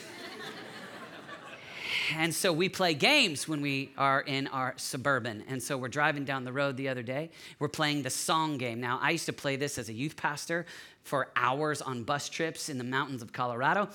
and 2.16 2.34
so 2.34 2.52
we 2.52 2.68
play 2.68 2.94
games 2.94 3.46
when 3.46 3.60
we 3.60 3.90
are 3.96 4.20
in 4.20 4.46
our 4.48 4.74
suburban. 4.76 5.44
And 5.48 5.62
so 5.62 5.76
we're 5.76 5.88
driving 5.88 6.24
down 6.24 6.44
the 6.44 6.52
road 6.52 6.76
the 6.76 6.88
other 6.88 7.02
day. 7.02 7.30
We're 7.58 7.68
playing 7.68 8.02
the 8.02 8.10
song 8.10 8.58
game. 8.58 8.80
Now, 8.80 8.98
I 9.00 9.10
used 9.10 9.26
to 9.26 9.32
play 9.32 9.56
this 9.56 9.78
as 9.78 9.88
a 9.88 9.92
youth 9.92 10.16
pastor 10.16 10.66
for 11.02 11.28
hours 11.36 11.82
on 11.82 12.04
bus 12.04 12.28
trips 12.28 12.68
in 12.68 12.78
the 12.78 12.84
mountains 12.84 13.22
of 13.22 13.32
Colorado 13.32 13.88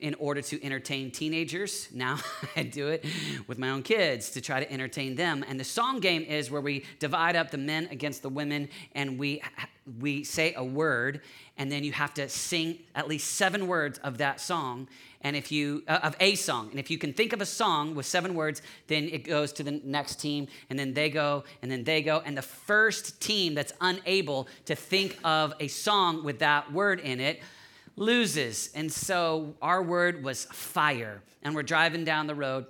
in 0.00 0.14
order 0.14 0.40
to 0.42 0.62
entertain 0.64 1.10
teenagers. 1.10 1.88
Now 1.96 2.18
I 2.54 2.62
do 2.62 2.88
it 2.88 3.04
with 3.46 3.58
my 3.58 3.70
own 3.70 3.82
kids 3.82 4.30
to 4.32 4.40
try 4.40 4.62
to 4.62 4.70
entertain 4.70 5.14
them. 5.14 5.44
And 5.48 5.58
the 5.58 5.64
song 5.64 5.98
game 5.98 6.22
is 6.22 6.50
where 6.50 6.60
we 6.60 6.84
divide 6.98 7.36
up 7.36 7.50
the 7.50 7.58
men 7.58 7.88
against 7.90 8.22
the 8.22 8.28
women 8.28 8.68
and 8.94 9.18
we 9.18 9.42
we 10.00 10.24
say 10.24 10.54
a 10.54 10.64
word 10.64 11.20
and 11.56 11.70
then 11.70 11.84
you 11.84 11.92
have 11.92 12.12
to 12.14 12.28
sing 12.28 12.78
at 12.94 13.08
least 13.08 13.34
7 13.34 13.66
words 13.66 13.98
of 14.00 14.18
that 14.18 14.40
song. 14.40 14.88
And 15.22 15.34
if 15.34 15.50
you 15.50 15.82
uh, 15.88 15.98
of 16.02 16.14
a 16.20 16.34
song. 16.36 16.68
And 16.70 16.78
if 16.78 16.90
you 16.90 16.98
can 16.98 17.12
think 17.12 17.32
of 17.32 17.40
a 17.40 17.46
song 17.46 17.94
with 17.94 18.06
seven 18.06 18.34
words 18.34 18.62
then 18.86 19.08
it 19.10 19.24
goes 19.24 19.52
to 19.54 19.62
the 19.62 19.80
next 19.82 20.20
team 20.20 20.46
and 20.70 20.78
then 20.78 20.94
they 20.94 21.10
go 21.10 21.44
and 21.62 21.70
then 21.70 21.84
they 21.84 22.02
go. 22.02 22.22
And 22.24 22.36
the 22.36 22.42
first 22.42 23.20
team 23.20 23.54
that's 23.54 23.72
unable 23.80 24.46
to 24.66 24.76
think 24.76 25.18
of 25.24 25.54
a 25.58 25.68
song 25.68 26.24
with 26.24 26.38
that 26.40 26.72
word 26.72 27.00
in 27.00 27.20
it 27.20 27.42
loses. 27.96 28.70
And 28.74 28.92
so 28.92 29.54
our 29.60 29.82
word 29.82 30.22
was 30.22 30.44
fire. 30.44 31.22
And 31.42 31.54
we're 31.54 31.62
driving 31.62 32.04
down 32.04 32.26
the 32.26 32.34
road 32.34 32.66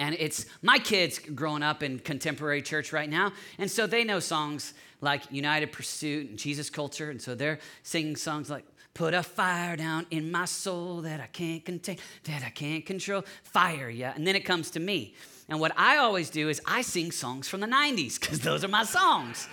and 0.00 0.16
it's 0.18 0.46
my 0.62 0.78
kids 0.78 1.18
growing 1.18 1.62
up 1.62 1.82
in 1.82 1.98
contemporary 1.98 2.62
church 2.62 2.92
right 2.92 3.10
now 3.10 3.32
and 3.58 3.70
so 3.70 3.86
they 3.86 4.02
know 4.02 4.18
songs 4.18 4.72
like 5.00 5.22
united 5.30 5.72
pursuit 5.72 6.30
and 6.30 6.38
jesus 6.38 6.70
culture 6.70 7.10
and 7.10 7.20
so 7.20 7.34
they're 7.34 7.58
singing 7.82 8.16
songs 8.16 8.50
like 8.50 8.64
Put 8.92 9.14
a 9.14 9.22
fire 9.22 9.76
down 9.76 10.06
in 10.10 10.32
my 10.32 10.46
soul 10.46 11.02
that 11.02 11.20
I 11.20 11.26
can't 11.26 11.64
contain, 11.64 11.98
that 12.24 12.42
I 12.44 12.50
can't 12.50 12.84
control. 12.84 13.24
Fire, 13.44 13.88
yeah. 13.88 14.12
And 14.16 14.26
then 14.26 14.34
it 14.34 14.44
comes 14.44 14.70
to 14.72 14.80
me. 14.80 15.14
And 15.48 15.60
what 15.60 15.72
I 15.76 15.98
always 15.98 16.28
do 16.28 16.48
is 16.48 16.60
I 16.66 16.82
sing 16.82 17.12
songs 17.12 17.48
from 17.48 17.60
the 17.60 17.66
90s 17.66 18.20
because 18.20 18.40
those 18.48 18.64
are 18.64 18.68
my 18.68 18.84
songs. 18.84 19.48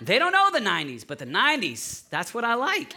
They 0.00 0.18
don't 0.18 0.32
know 0.32 0.50
the 0.52 0.60
90s, 0.60 1.06
but 1.06 1.18
the 1.18 1.26
90s, 1.26 2.08
that's 2.10 2.32
what 2.32 2.44
I 2.44 2.54
like. 2.54 2.94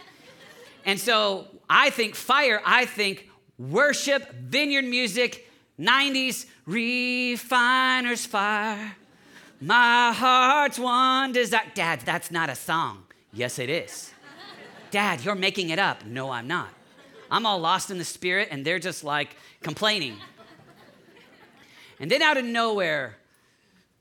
And 0.84 0.98
so 0.98 1.48
I 1.68 1.90
think 1.90 2.14
fire, 2.14 2.62
I 2.64 2.84
think 2.84 3.28
worship, 3.58 4.32
vineyard 4.32 4.84
music, 4.84 5.50
90s, 5.78 6.46
refiner's 6.66 8.26
fire. 8.26 8.96
My 9.60 10.12
heart's 10.12 10.78
one 10.78 11.32
desire. 11.32 11.60
Dad, 11.74 12.00
that's 12.00 12.30
not 12.30 12.48
a 12.48 12.54
song. 12.54 13.04
Yes, 13.32 13.58
it 13.58 13.68
is. 13.68 14.12
Dad, 14.90 15.22
you're 15.22 15.34
making 15.34 15.68
it 15.68 15.78
up. 15.78 16.04
No, 16.06 16.30
I'm 16.30 16.48
not. 16.48 16.70
I'm 17.30 17.44
all 17.44 17.58
lost 17.58 17.90
in 17.90 17.98
the 17.98 18.04
spirit, 18.04 18.48
and 18.50 18.64
they're 18.64 18.78
just 18.78 19.04
like 19.04 19.36
complaining. 19.62 20.16
And 22.00 22.10
then 22.10 22.22
out 22.22 22.38
of 22.38 22.44
nowhere, 22.44 23.18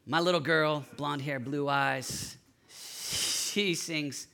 my 0.07 0.21
little 0.21 0.39
girl, 0.39 0.85
blonde 0.95 1.21
hair, 1.21 1.39
blue 1.39 1.67
eyes, 1.67 2.37
she 2.69 3.75
sings, 3.75 4.27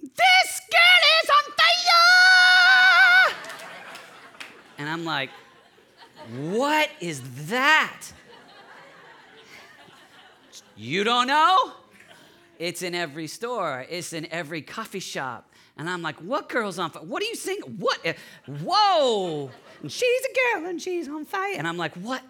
This 0.00 0.60
girl 0.70 1.02
is 1.22 1.30
on 1.30 1.52
fire! 1.52 3.36
And 4.78 4.88
I'm 4.88 5.04
like, 5.04 5.28
What 6.40 6.88
is 7.00 7.20
that? 7.48 8.00
You 10.76 11.04
don't 11.04 11.26
know? 11.26 11.72
It's 12.58 12.82
in 12.82 12.94
every 12.94 13.26
store, 13.26 13.84
it's 13.88 14.12
in 14.12 14.30
every 14.32 14.62
coffee 14.62 15.00
shop. 15.00 15.50
And 15.78 15.90
I'm 15.90 16.00
like, 16.00 16.16
what 16.16 16.48
girl's 16.48 16.78
on 16.78 16.90
fire? 16.90 17.02
What 17.02 17.22
are 17.22 17.26
you 17.26 17.34
singing? 17.34 17.76
What? 17.78 17.98
Whoa. 18.46 19.50
And 19.82 19.92
she's 19.92 20.22
a 20.24 20.58
girl 20.58 20.70
and 20.70 20.80
she's 20.80 21.06
on 21.06 21.26
fire. 21.26 21.54
And 21.58 21.68
I'm 21.68 21.76
like, 21.76 21.94
what? 21.96 22.22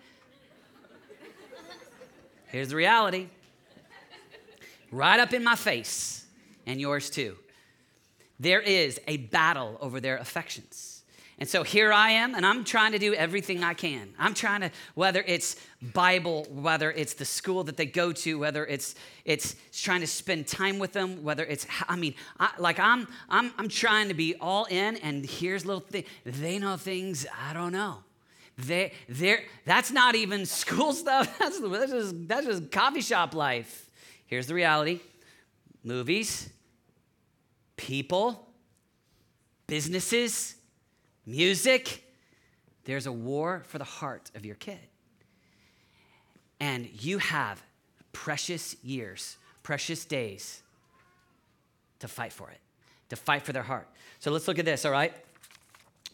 Here's 2.46 2.70
the 2.70 2.76
reality 2.76 3.28
right 4.90 5.20
up 5.20 5.32
in 5.32 5.44
my 5.44 5.56
face, 5.56 6.24
and 6.64 6.80
yours 6.80 7.10
too. 7.10 7.36
There 8.40 8.60
is 8.60 9.00
a 9.06 9.16
battle 9.16 9.78
over 9.80 10.00
their 10.00 10.16
affections. 10.16 10.95
And 11.38 11.46
so 11.46 11.62
here 11.62 11.92
I 11.92 12.12
am, 12.12 12.34
and 12.34 12.46
I'm 12.46 12.64
trying 12.64 12.92
to 12.92 12.98
do 12.98 13.12
everything 13.12 13.62
I 13.62 13.74
can. 13.74 14.14
I'm 14.18 14.32
trying 14.32 14.62
to, 14.62 14.70
whether 14.94 15.22
it's 15.26 15.56
Bible, 15.82 16.46
whether 16.48 16.90
it's 16.90 17.12
the 17.12 17.26
school 17.26 17.62
that 17.64 17.76
they 17.76 17.84
go 17.84 18.10
to, 18.12 18.38
whether 18.38 18.64
it's 18.64 18.94
it's 19.26 19.54
trying 19.72 20.00
to 20.00 20.06
spend 20.06 20.46
time 20.46 20.78
with 20.78 20.94
them, 20.94 21.22
whether 21.22 21.44
it's, 21.44 21.66
I 21.88 21.96
mean, 21.96 22.14
I, 22.40 22.52
like 22.58 22.78
I'm 22.78 23.06
I'm 23.28 23.52
I'm 23.58 23.68
trying 23.68 24.08
to 24.08 24.14
be 24.14 24.34
all 24.40 24.64
in. 24.64 24.96
And 24.96 25.26
here's 25.26 25.66
little 25.66 25.80
thing: 25.80 26.04
they 26.24 26.58
know 26.58 26.78
things 26.78 27.26
I 27.46 27.52
don't 27.52 27.72
know. 27.72 27.98
They 28.56 28.94
they 29.06 29.44
that's 29.66 29.90
not 29.90 30.14
even 30.14 30.46
school 30.46 30.92
stuff. 30.94 31.38
That's 31.38 31.60
that's 31.60 31.92
just 31.92 32.28
that's 32.28 32.46
just 32.46 32.72
coffee 32.72 33.02
shop 33.02 33.34
life. 33.34 33.90
Here's 34.24 34.46
the 34.46 34.54
reality: 34.54 35.00
movies, 35.84 36.48
people, 37.76 38.48
businesses 39.66 40.55
music, 41.26 42.04
there's 42.84 43.06
a 43.06 43.12
war 43.12 43.64
for 43.66 43.78
the 43.78 43.84
heart 43.84 44.30
of 44.34 44.46
your 44.46 44.54
kid. 44.54 44.78
And 46.60 46.88
you 47.02 47.18
have 47.18 47.62
precious 48.12 48.76
years, 48.82 49.36
precious 49.62 50.04
days 50.04 50.62
to 51.98 52.08
fight 52.08 52.32
for 52.32 52.50
it, 52.50 52.60
to 53.10 53.16
fight 53.16 53.42
for 53.42 53.52
their 53.52 53.62
heart. 53.62 53.88
So 54.20 54.30
let's 54.30 54.48
look 54.48 54.58
at 54.58 54.64
this, 54.64 54.84
all 54.84 54.92
right? 54.92 55.12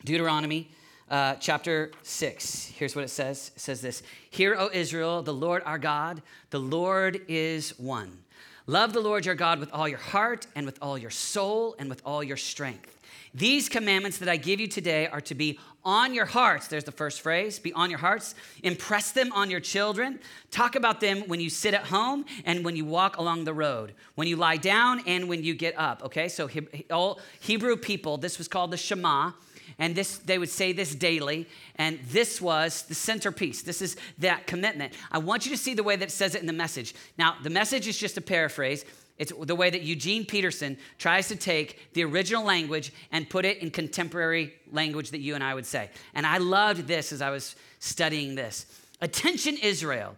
Deuteronomy 0.05 0.69
uh, 1.11 1.35
chapter 1.35 1.93
6. 2.03 2.73
Here's 2.77 2.97
what 2.97 3.05
it 3.05 3.09
says 3.09 3.53
it 3.55 3.61
says 3.61 3.81
this 3.81 4.03
Hear, 4.31 4.57
O 4.59 4.71
Israel, 4.73 5.23
the 5.23 5.35
Lord 5.35 5.63
our 5.65 5.79
God, 5.79 6.23
the 6.51 6.59
Lord 6.59 7.21
is 7.29 7.79
one. 7.79 8.19
Love 8.67 8.93
the 8.93 9.01
Lord 9.01 9.27
your 9.27 9.35
God 9.35 9.59
with 9.59 9.73
all 9.73 9.89
your 9.89 9.99
heart 9.99 10.47
and 10.55 10.65
with 10.65 10.79
all 10.81 10.97
your 10.97 11.11
soul 11.11 11.75
and 11.79 11.91
with 11.91 12.01
all 12.05 12.23
your 12.23 12.37
strength. 12.37 12.92
These 13.35 13.71
commandments 13.71 14.19
that 14.19 14.29
I 14.29 14.37
give 14.37 14.61
you 14.61 14.67
today 14.67 15.07
are 15.07 15.21
to 15.23 15.35
be 15.35 15.59
on 15.85 16.13
your 16.13 16.27
hearts. 16.27 16.69
There's 16.69 16.85
the 16.85 16.93
first 16.93 17.23
phrase 17.23 17.59
be 17.59 17.73
on 17.73 17.89
your 17.89 17.99
hearts. 17.99 18.35
Impress 18.63 19.13
them 19.13 19.33
on 19.33 19.51
your 19.51 19.61
children. 19.61 20.21
Talk 20.51 20.77
about 20.77 21.01
them 21.01 21.23
when 21.29 21.41
you 21.41 21.49
sit 21.49 21.73
at 21.73 21.85
home 21.85 22.27
and 22.45 22.65
when 22.65 22.77
you 22.77 22.85
walk 22.85 23.17
along 23.17 23.45
the 23.45 23.55
road, 23.55 23.95
when 24.15 24.29
you 24.29 24.37
lie 24.37 24.59
down 24.59 25.03
and 25.07 25.29
when 25.29 25.43
you 25.43 25.55
get 25.55 25.77
up. 25.79 26.05
Okay, 26.05 26.29
so 26.29 26.49
all 26.91 27.21
Hebrew 27.41 27.77
people, 27.77 28.19
this 28.19 28.37
was 28.37 28.49
called 28.49 28.71
the 28.71 28.77
Shema. 28.77 29.33
And 29.79 29.95
this, 29.95 30.19
they 30.19 30.39
would 30.39 30.51
say 30.51 30.73
this 30.73 30.95
daily, 30.95 31.49
and 31.77 31.99
this 32.11 32.43
was 32.43 32.83
the 32.83 32.95
centerpiece. 32.95 33.63
This 33.63 33.81
is 33.81 33.97
that 34.19 34.47
commitment. 34.47 34.93
I 35.11 35.19
want 35.19 35.47
you 35.47 35.51
to 35.51 35.57
see 35.57 35.73
the 35.73 35.83
way 35.83 35.97
that 35.97 36.09
it 36.09 36.13
says 36.13 36.35
it 36.35 36.43
in 36.43 36.47
the 36.47 36.53
message. 36.53 36.95
Now, 37.17 37.37
the 37.43 37.49
message 37.49 37.89
is 37.89 37.97
just 37.97 38.19
a 38.19 38.21
paraphrase. 38.21 38.85
It's 39.23 39.33
the 39.39 39.55
way 39.55 39.71
that 39.71 39.83
Eugene 39.83 40.27
Peterson 40.27 40.77
tries 40.99 41.29
to 41.29 41.37
take 41.37 41.93
the 41.93 42.03
original 42.03 42.43
language 42.43 42.93
and 43.13 43.31
put 43.31 43.45
it 43.45 43.59
in 43.59 43.71
contemporary 43.71 44.53
language 44.73 45.13
that 45.13 45.21
you 45.21 45.37
and 45.37 45.45
I 45.45 45.55
would 45.55 45.65
say. 45.65 45.91
And 46.13 46.27
I 46.27 46.39
loved 46.39 46.89
this 46.89 47.13
as 47.13 47.23
I 47.23 47.31
was 47.31 47.55
studying 47.79 48.35
this. 48.35 48.67
Attention, 49.01 49.57
Israel. 49.59 50.17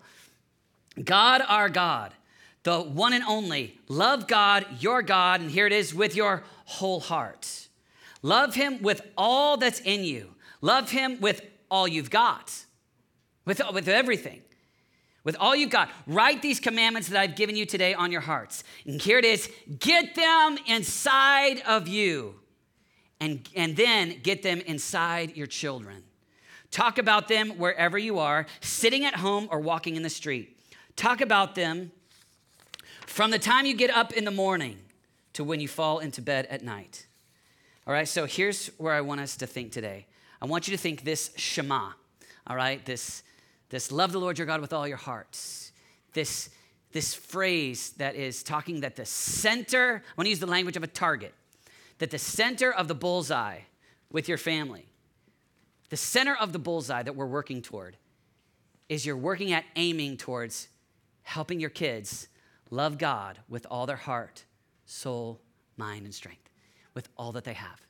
God, 1.04 1.42
our 1.46 1.68
God, 1.68 2.14
the 2.62 2.80
one 2.80 3.12
and 3.12 3.22
only. 3.24 3.78
Love 3.88 4.26
God, 4.26 4.64
your 4.80 5.02
God, 5.02 5.42
and 5.42 5.50
here 5.50 5.66
it 5.66 5.72
is 5.74 5.94
with 5.94 6.16
your 6.16 6.42
whole 6.64 7.00
heart. 7.00 7.68
Love 8.22 8.54
him 8.54 8.80
with 8.80 9.02
all 9.18 9.58
that's 9.58 9.80
in 9.80 10.04
you. 10.04 10.30
Love 10.62 10.90
him 10.90 11.20
with 11.20 11.42
all 11.70 11.86
you've 11.86 12.08
got, 12.08 12.64
with, 13.44 13.60
with 13.74 13.86
everything 13.86 14.40
with 15.24 15.36
all 15.40 15.56
you've 15.56 15.70
got. 15.70 15.90
Write 16.06 16.42
these 16.42 16.60
commandments 16.60 17.08
that 17.08 17.18
I've 17.18 17.34
given 17.34 17.56
you 17.56 17.66
today 17.66 17.94
on 17.94 18.12
your 18.12 18.20
hearts. 18.20 18.62
And 18.86 19.00
here 19.00 19.18
it 19.18 19.24
is 19.24 19.50
get 19.78 20.14
them 20.14 20.58
inside 20.66 21.62
of 21.66 21.88
you, 21.88 22.36
and, 23.20 23.48
and 23.56 23.76
then 23.76 24.20
get 24.22 24.42
them 24.42 24.60
inside 24.60 25.36
your 25.36 25.46
children. 25.46 26.04
Talk 26.70 26.98
about 26.98 27.28
them 27.28 27.50
wherever 27.50 27.96
you 27.96 28.18
are, 28.18 28.46
sitting 28.60 29.04
at 29.04 29.16
home 29.16 29.48
or 29.50 29.60
walking 29.60 29.96
in 29.96 30.02
the 30.02 30.10
street. 30.10 30.58
Talk 30.96 31.20
about 31.20 31.54
them 31.54 31.92
from 33.06 33.30
the 33.30 33.38
time 33.38 33.64
you 33.64 33.74
get 33.74 33.90
up 33.90 34.12
in 34.12 34.24
the 34.24 34.30
morning 34.30 34.78
to 35.34 35.44
when 35.44 35.60
you 35.60 35.68
fall 35.68 36.00
into 36.00 36.20
bed 36.20 36.46
at 36.46 36.62
night. 36.62 37.06
All 37.86 37.92
right, 37.92 38.08
so 38.08 38.26
here's 38.26 38.68
where 38.78 38.92
I 38.92 39.02
want 39.02 39.20
us 39.20 39.36
to 39.36 39.46
think 39.46 39.70
today. 39.70 40.06
I 40.40 40.46
want 40.46 40.66
you 40.66 40.76
to 40.76 40.82
think 40.82 41.04
this 41.04 41.30
Shema, 41.36 41.92
all 42.46 42.56
right, 42.56 42.84
this 42.84 43.22
this 43.70 43.90
love 43.90 44.12
the 44.12 44.20
Lord 44.20 44.38
your 44.38 44.46
God 44.46 44.60
with 44.60 44.72
all 44.72 44.86
your 44.86 44.96
hearts. 44.96 45.72
This, 46.12 46.50
this 46.92 47.14
phrase 47.14 47.90
that 47.92 48.14
is 48.14 48.42
talking 48.42 48.80
that 48.80 48.96
the 48.96 49.06
center, 49.06 50.02
I 50.06 50.12
want 50.16 50.26
to 50.26 50.30
use 50.30 50.40
the 50.40 50.46
language 50.46 50.76
of 50.76 50.82
a 50.82 50.88
target. 50.88 51.34
that 51.98 52.10
the 52.10 52.18
center 52.18 52.72
of 52.72 52.88
the 52.88 52.94
bullseye 52.94 53.60
with 54.10 54.28
your 54.28 54.38
family, 54.38 54.86
the 55.90 55.96
center 55.96 56.34
of 56.34 56.52
the 56.52 56.58
bullseye 56.58 57.02
that 57.02 57.14
we're 57.16 57.26
working 57.26 57.62
toward, 57.62 57.96
is 58.88 59.06
you're 59.06 59.16
working 59.16 59.52
at 59.52 59.64
aiming 59.76 60.16
towards 60.16 60.68
helping 61.22 61.60
your 61.60 61.70
kids 61.70 62.28
love 62.70 62.98
God 62.98 63.38
with 63.48 63.66
all 63.70 63.86
their 63.86 63.96
heart, 63.96 64.44
soul, 64.84 65.40
mind, 65.76 66.04
and 66.04 66.14
strength, 66.14 66.50
with 66.94 67.08
all 67.16 67.32
that 67.32 67.44
they 67.44 67.54
have. 67.54 67.80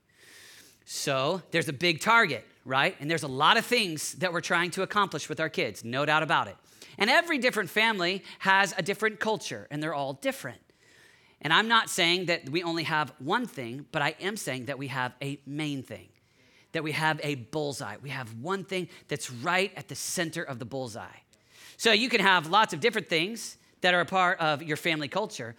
So 0.84 1.42
there's 1.50 1.68
a 1.68 1.72
big 1.72 2.00
target, 2.00 2.46
right? 2.64 2.94
And 3.00 3.10
there's 3.10 3.22
a 3.22 3.28
lot 3.28 3.56
of 3.56 3.64
things 3.64 4.14
that 4.14 4.32
we're 4.32 4.40
trying 4.40 4.70
to 4.72 4.82
accomplish 4.82 5.28
with 5.28 5.40
our 5.40 5.48
kids, 5.48 5.84
no 5.84 6.04
doubt 6.04 6.22
about 6.22 6.48
it. 6.48 6.56
And 6.98 7.10
every 7.10 7.38
different 7.38 7.70
family 7.70 8.22
has 8.40 8.74
a 8.76 8.82
different 8.82 9.18
culture, 9.18 9.66
and 9.70 9.82
they're 9.82 9.94
all 9.94 10.12
different. 10.12 10.60
And 11.40 11.52
I'm 11.52 11.68
not 11.68 11.90
saying 11.90 12.26
that 12.26 12.48
we 12.48 12.62
only 12.62 12.84
have 12.84 13.12
one 13.18 13.46
thing, 13.46 13.86
but 13.92 14.02
I 14.02 14.14
am 14.20 14.36
saying 14.36 14.66
that 14.66 14.78
we 14.78 14.88
have 14.88 15.14
a 15.20 15.38
main 15.46 15.82
thing, 15.82 16.08
that 16.72 16.82
we 16.82 16.92
have 16.92 17.20
a 17.22 17.34
bullseye. 17.34 17.96
We 18.02 18.10
have 18.10 18.32
one 18.40 18.64
thing 18.64 18.88
that's 19.08 19.30
right 19.30 19.72
at 19.76 19.88
the 19.88 19.94
center 19.94 20.42
of 20.42 20.58
the 20.58 20.64
bullseye. 20.64 21.06
So 21.76 21.92
you 21.92 22.08
can 22.08 22.20
have 22.20 22.46
lots 22.46 22.72
of 22.72 22.80
different 22.80 23.08
things 23.08 23.56
that 23.80 23.94
are 23.94 24.00
a 24.00 24.06
part 24.06 24.38
of 24.40 24.62
your 24.62 24.76
family 24.76 25.08
culture, 25.08 25.54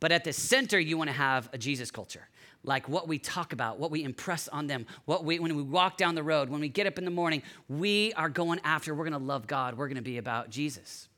but 0.00 0.12
at 0.12 0.24
the 0.24 0.32
center, 0.32 0.78
you 0.78 0.98
want 0.98 1.08
to 1.08 1.16
have 1.16 1.48
a 1.52 1.58
Jesus 1.58 1.90
culture 1.90 2.28
like 2.62 2.88
what 2.88 3.08
we 3.08 3.18
talk 3.18 3.52
about, 3.52 3.78
what 3.78 3.90
we 3.90 4.04
impress 4.04 4.48
on 4.48 4.66
them, 4.66 4.86
what 5.04 5.24
we 5.24 5.38
when 5.38 5.56
we 5.56 5.62
walk 5.62 5.96
down 5.96 6.14
the 6.14 6.22
road, 6.22 6.50
when 6.50 6.60
we 6.60 6.68
get 6.68 6.86
up 6.86 6.98
in 6.98 7.04
the 7.04 7.10
morning, 7.10 7.42
we 7.68 8.12
are 8.14 8.28
going 8.28 8.60
after, 8.64 8.94
we're 8.94 9.04
to 9.12 9.18
love 9.18 9.46
God, 9.46 9.76
we're 9.76 9.88
to 9.96 10.02
be 10.02 10.18
about 10.18 10.50
Jesus. 10.50 11.08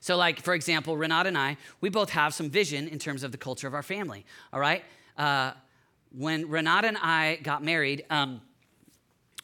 So 0.00 0.16
like 0.16 0.40
for 0.40 0.54
example, 0.54 0.96
Renata 0.96 1.28
and 1.28 1.38
I, 1.38 1.56
we 1.80 1.90
both 1.90 2.10
have 2.10 2.32
some 2.34 2.48
vision 2.50 2.88
in 2.88 2.98
terms 2.98 3.22
of 3.22 3.32
the 3.32 3.38
culture 3.38 3.66
of 3.68 3.74
our 3.74 3.82
family, 3.82 4.24
all 4.52 4.60
right? 4.60 4.82
Uh, 5.16 5.52
when 6.16 6.48
Renata 6.48 6.88
and 6.88 6.98
I 6.98 7.38
got 7.42 7.62
married, 7.62 8.04
um, 8.10 8.40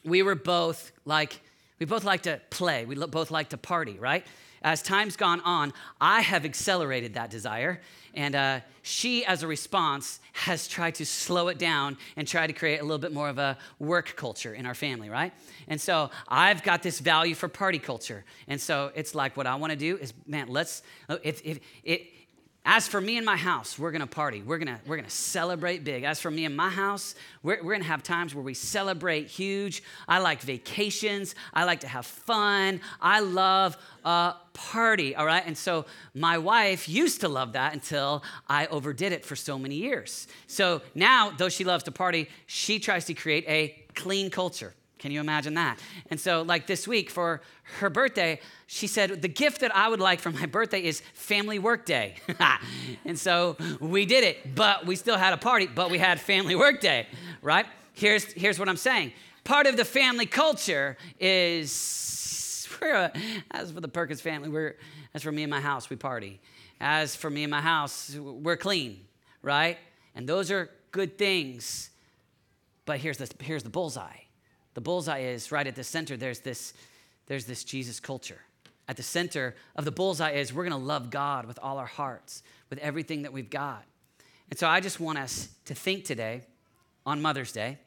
we 0.03 0.23
were 0.23 0.35
both 0.35 0.91
like, 1.05 1.39
we 1.79 1.85
both 1.85 2.03
like 2.03 2.23
to 2.23 2.41
play, 2.49 2.85
we 2.85 2.95
both 2.95 3.29
like 3.29 3.49
to 3.49 3.57
party, 3.57 3.99
right? 3.99 4.25
As 4.67 4.81
time's 4.81 5.15
gone 5.15 5.39
on, 5.45 5.71
I 6.01 6.19
have 6.19 6.43
accelerated 6.43 7.13
that 7.13 7.29
desire. 7.29 7.79
And 8.13 8.35
uh, 8.35 8.59
she, 8.81 9.23
as 9.23 9.41
a 9.41 9.47
response, 9.47 10.19
has 10.33 10.67
tried 10.67 10.95
to 10.95 11.05
slow 11.05 11.47
it 11.47 11.57
down 11.57 11.97
and 12.17 12.27
try 12.27 12.45
to 12.45 12.51
create 12.51 12.81
a 12.81 12.83
little 12.83 12.97
bit 12.97 13.13
more 13.13 13.29
of 13.29 13.37
a 13.37 13.57
work 13.79 14.17
culture 14.17 14.53
in 14.53 14.65
our 14.65 14.75
family, 14.75 15.09
right? 15.09 15.31
And 15.69 15.79
so 15.79 16.09
I've 16.27 16.63
got 16.63 16.83
this 16.83 16.99
value 16.99 17.33
for 17.33 17.47
party 17.47 17.79
culture. 17.79 18.25
And 18.49 18.59
so 18.59 18.91
it's 18.93 19.15
like 19.15 19.37
what 19.37 19.47
I 19.47 19.55
want 19.55 19.71
to 19.71 19.79
do 19.79 19.95
is, 19.95 20.13
man, 20.25 20.49
let's, 20.49 20.83
if, 21.23 21.41
if, 21.45 21.61
it, 21.85 22.01
as 22.69 22.85
for 22.85 22.99
me 22.99 23.15
and 23.15 23.25
my 23.25 23.37
house, 23.37 23.79
we're 23.79 23.91
gonna 23.91 24.05
party. 24.05 24.41
We're 24.41 24.57
gonna, 24.57 24.81
we're 24.85 24.97
gonna 24.97 25.09
celebrate 25.09 25.85
big. 25.85 26.03
As 26.03 26.19
for 26.19 26.29
me 26.29 26.43
and 26.43 26.55
my 26.55 26.69
house, 26.69 27.15
we're, 27.41 27.63
we're 27.63 27.71
gonna 27.71 27.85
have 27.85 28.03
times 28.03 28.35
where 28.35 28.43
we 28.43 28.53
celebrate 28.53 29.27
huge. 29.27 29.81
I 30.05 30.19
like 30.19 30.41
vacations. 30.41 31.33
I 31.53 31.63
like 31.63 31.79
to 31.79 31.87
have 31.87 32.05
fun. 32.05 32.81
I 32.99 33.21
love 33.21 33.77
a 34.03 34.35
party, 34.51 35.15
all 35.15 35.25
right? 35.25 35.43
And 35.45 35.57
so 35.57 35.85
my 36.13 36.37
wife 36.37 36.89
used 36.89 37.21
to 37.21 37.29
love 37.29 37.53
that 37.53 37.73
until 37.73 38.21
I 38.49 38.67
overdid 38.67 39.13
it 39.13 39.23
for 39.23 39.37
so 39.37 39.57
many 39.57 39.75
years. 39.75 40.27
So 40.47 40.81
now, 40.93 41.31
though 41.31 41.49
she 41.49 41.63
loves 41.63 41.85
to 41.85 41.91
party, 41.93 42.27
she 42.47 42.79
tries 42.79 43.05
to 43.05 43.13
create 43.13 43.45
a 43.47 43.81
clean 43.95 44.29
culture. 44.29 44.73
Can 44.99 45.11
you 45.11 45.19
imagine 45.19 45.53
that? 45.55 45.79
And 46.09 46.19
so, 46.19 46.41
like 46.41 46.65
this 46.65 46.87
week 46.87 47.09
for 47.09 47.41
her 47.79 47.89
birthday, 47.89 48.39
she 48.65 48.87
said, 48.87 49.21
The 49.21 49.27
gift 49.27 49.61
that 49.61 49.75
I 49.75 49.87
would 49.87 49.99
like 49.99 50.19
for 50.19 50.31
my 50.31 50.45
birthday 50.45 50.83
is 50.83 51.01
family 51.13 51.59
work 51.59 51.85
day. 51.85 52.15
and 53.05 53.17
so 53.17 53.57
we 53.79 54.05
did 54.05 54.23
it, 54.23 54.55
but 54.55 54.85
we 54.85 54.95
still 54.95 55.17
had 55.17 55.33
a 55.33 55.37
party, 55.37 55.67
but 55.67 55.91
we 55.91 55.99
had 55.99 56.19
family 56.19 56.55
work 56.55 56.81
day, 56.81 57.07
right? 57.41 57.65
Here's, 57.93 58.25
here's 58.33 58.59
what 58.59 58.69
I'm 58.69 58.77
saying 58.77 59.13
part 59.43 59.65
of 59.65 59.77
the 59.77 59.85
family 59.85 60.25
culture 60.25 60.97
is, 61.21 62.67
a, 62.81 63.11
as 63.51 63.71
for 63.71 63.79
the 63.79 63.87
Perkins 63.87 64.19
family, 64.19 64.49
we're, 64.49 64.75
as 65.13 65.23
for 65.23 65.31
me 65.31 65.43
and 65.43 65.49
my 65.49 65.61
house, 65.61 65.89
we 65.89 65.95
party. 65.95 66.41
As 66.81 67.15
for 67.15 67.29
me 67.29 67.43
and 67.43 67.51
my 67.51 67.61
house, 67.61 68.15
we're 68.15 68.57
clean, 68.57 68.99
right? 69.41 69.77
And 70.15 70.27
those 70.27 70.51
are 70.51 70.69
good 70.91 71.17
things. 71.17 71.89
But 72.85 72.99
here's 72.99 73.17
the, 73.17 73.31
here's 73.39 73.63
the 73.63 73.69
bullseye 73.69 74.26
the 74.77 74.81
bullseye 74.81 75.21
is 75.21 75.51
right 75.51 75.65
at 75.65 75.73
the 75.73 75.83
center, 75.83 76.15
there's 76.15 76.41
this, 76.41 76.75
there's 77.25 77.45
this 77.45 77.63
Jesus 77.63 77.99
culture. 77.99 78.37
At 78.87 78.95
the 78.95 79.01
center 79.01 79.55
of 79.75 79.85
the 79.85 79.91
bullseye 79.91 80.33
is 80.33 80.53
we're 80.53 80.65
gonna 80.65 80.77
love 80.77 81.09
God 81.09 81.47
with 81.47 81.57
all 81.63 81.79
our 81.79 81.87
hearts, 81.87 82.43
with 82.69 82.77
everything 82.77 83.23
that 83.23 83.33
we've 83.33 83.49
got. 83.49 83.83
And 84.51 84.59
so 84.59 84.67
I 84.67 84.79
just 84.79 84.99
want 84.99 85.17
us 85.17 85.49
to 85.65 85.73
think 85.73 86.05
today 86.05 86.43
on 87.07 87.23
Mother's 87.23 87.51
Day 87.51 87.79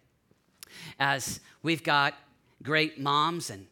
as 0.99 1.39
we've 1.63 1.85
got 1.85 2.15
great 2.61 2.99
moms 2.99 3.51
and 3.51 3.69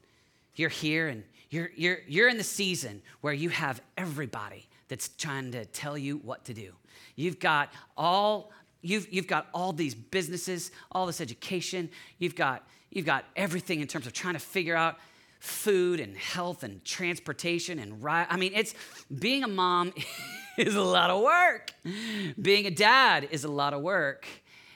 you're 0.54 0.68
here 0.68 1.08
and 1.08 1.24
you're, 1.50 1.70
you're, 1.74 1.98
you're 2.06 2.28
in 2.28 2.36
the 2.36 2.44
season 2.44 3.02
where 3.20 3.34
you 3.34 3.48
have 3.48 3.82
everybody 3.96 4.68
that's 4.86 5.08
trying 5.08 5.50
to 5.50 5.64
tell 5.64 5.98
you 5.98 6.18
what 6.18 6.44
to 6.44 6.54
do. 6.54 6.70
You've 7.16 7.40
got 7.40 7.70
all 7.96 8.52
you've, 8.80 9.12
you've 9.12 9.26
got 9.26 9.48
all 9.52 9.72
these 9.72 9.96
businesses, 9.96 10.70
all 10.92 11.06
this 11.06 11.20
education. 11.20 11.90
You've 12.20 12.36
got 12.36 12.62
You've 12.90 13.06
got 13.06 13.24
everything 13.36 13.80
in 13.80 13.86
terms 13.86 14.06
of 14.06 14.12
trying 14.12 14.34
to 14.34 14.40
figure 14.40 14.76
out 14.76 14.96
food 15.40 16.00
and 16.00 16.16
health 16.16 16.62
and 16.62 16.84
transportation 16.84 17.78
and 17.78 18.02
right. 18.02 18.26
I 18.28 18.36
mean, 18.36 18.52
it's 18.54 18.74
being 19.16 19.44
a 19.44 19.48
mom 19.48 19.92
is 20.56 20.74
a 20.74 20.82
lot 20.82 21.10
of 21.10 21.22
work. 21.22 21.72
Being 22.40 22.66
a 22.66 22.70
dad 22.70 23.28
is 23.30 23.44
a 23.44 23.48
lot 23.48 23.72
of 23.72 23.82
work. 23.82 24.26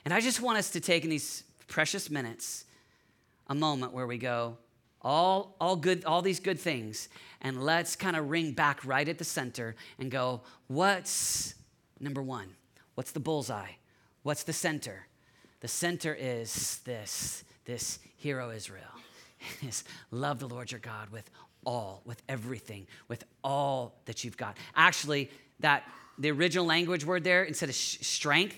And 0.04 0.12
I 0.12 0.20
just 0.20 0.40
want 0.40 0.58
us 0.58 0.70
to 0.70 0.80
take 0.80 1.04
in 1.04 1.10
these 1.10 1.44
precious 1.68 2.10
minutes 2.10 2.64
a 3.48 3.54
moment 3.54 3.92
where 3.92 4.06
we 4.06 4.18
go, 4.18 4.56
all, 5.00 5.56
all 5.60 5.74
good, 5.74 6.04
all 6.04 6.22
these 6.22 6.38
good 6.38 6.60
things, 6.60 7.08
and 7.40 7.62
let's 7.64 7.96
kind 7.96 8.16
of 8.16 8.30
ring 8.30 8.52
back 8.52 8.84
right 8.84 9.08
at 9.08 9.18
the 9.18 9.24
center 9.24 9.74
and 9.98 10.10
go, 10.10 10.42
what's 10.68 11.54
number 11.98 12.22
one? 12.22 12.54
What's 12.94 13.10
the 13.10 13.20
bullseye? 13.20 13.72
What's 14.22 14.44
the 14.44 14.52
center? 14.52 15.06
The 15.60 15.68
center 15.68 16.14
is 16.14 16.80
this 16.84 17.42
this 17.64 17.98
hero 18.16 18.50
Israel. 18.50 18.84
Is 19.66 19.84
love 20.10 20.38
the 20.38 20.48
Lord 20.48 20.70
your 20.70 20.80
God 20.80 21.10
with 21.10 21.28
all, 21.64 22.02
with 22.04 22.22
everything, 22.28 22.86
with 23.08 23.24
all 23.42 23.94
that 24.06 24.24
you've 24.24 24.36
got. 24.36 24.56
Actually, 24.74 25.30
that 25.60 25.84
the 26.18 26.30
original 26.30 26.66
language 26.66 27.04
word 27.04 27.24
there 27.24 27.42
instead 27.42 27.68
of 27.68 27.74
sh- 27.74 27.98
strength 28.02 28.56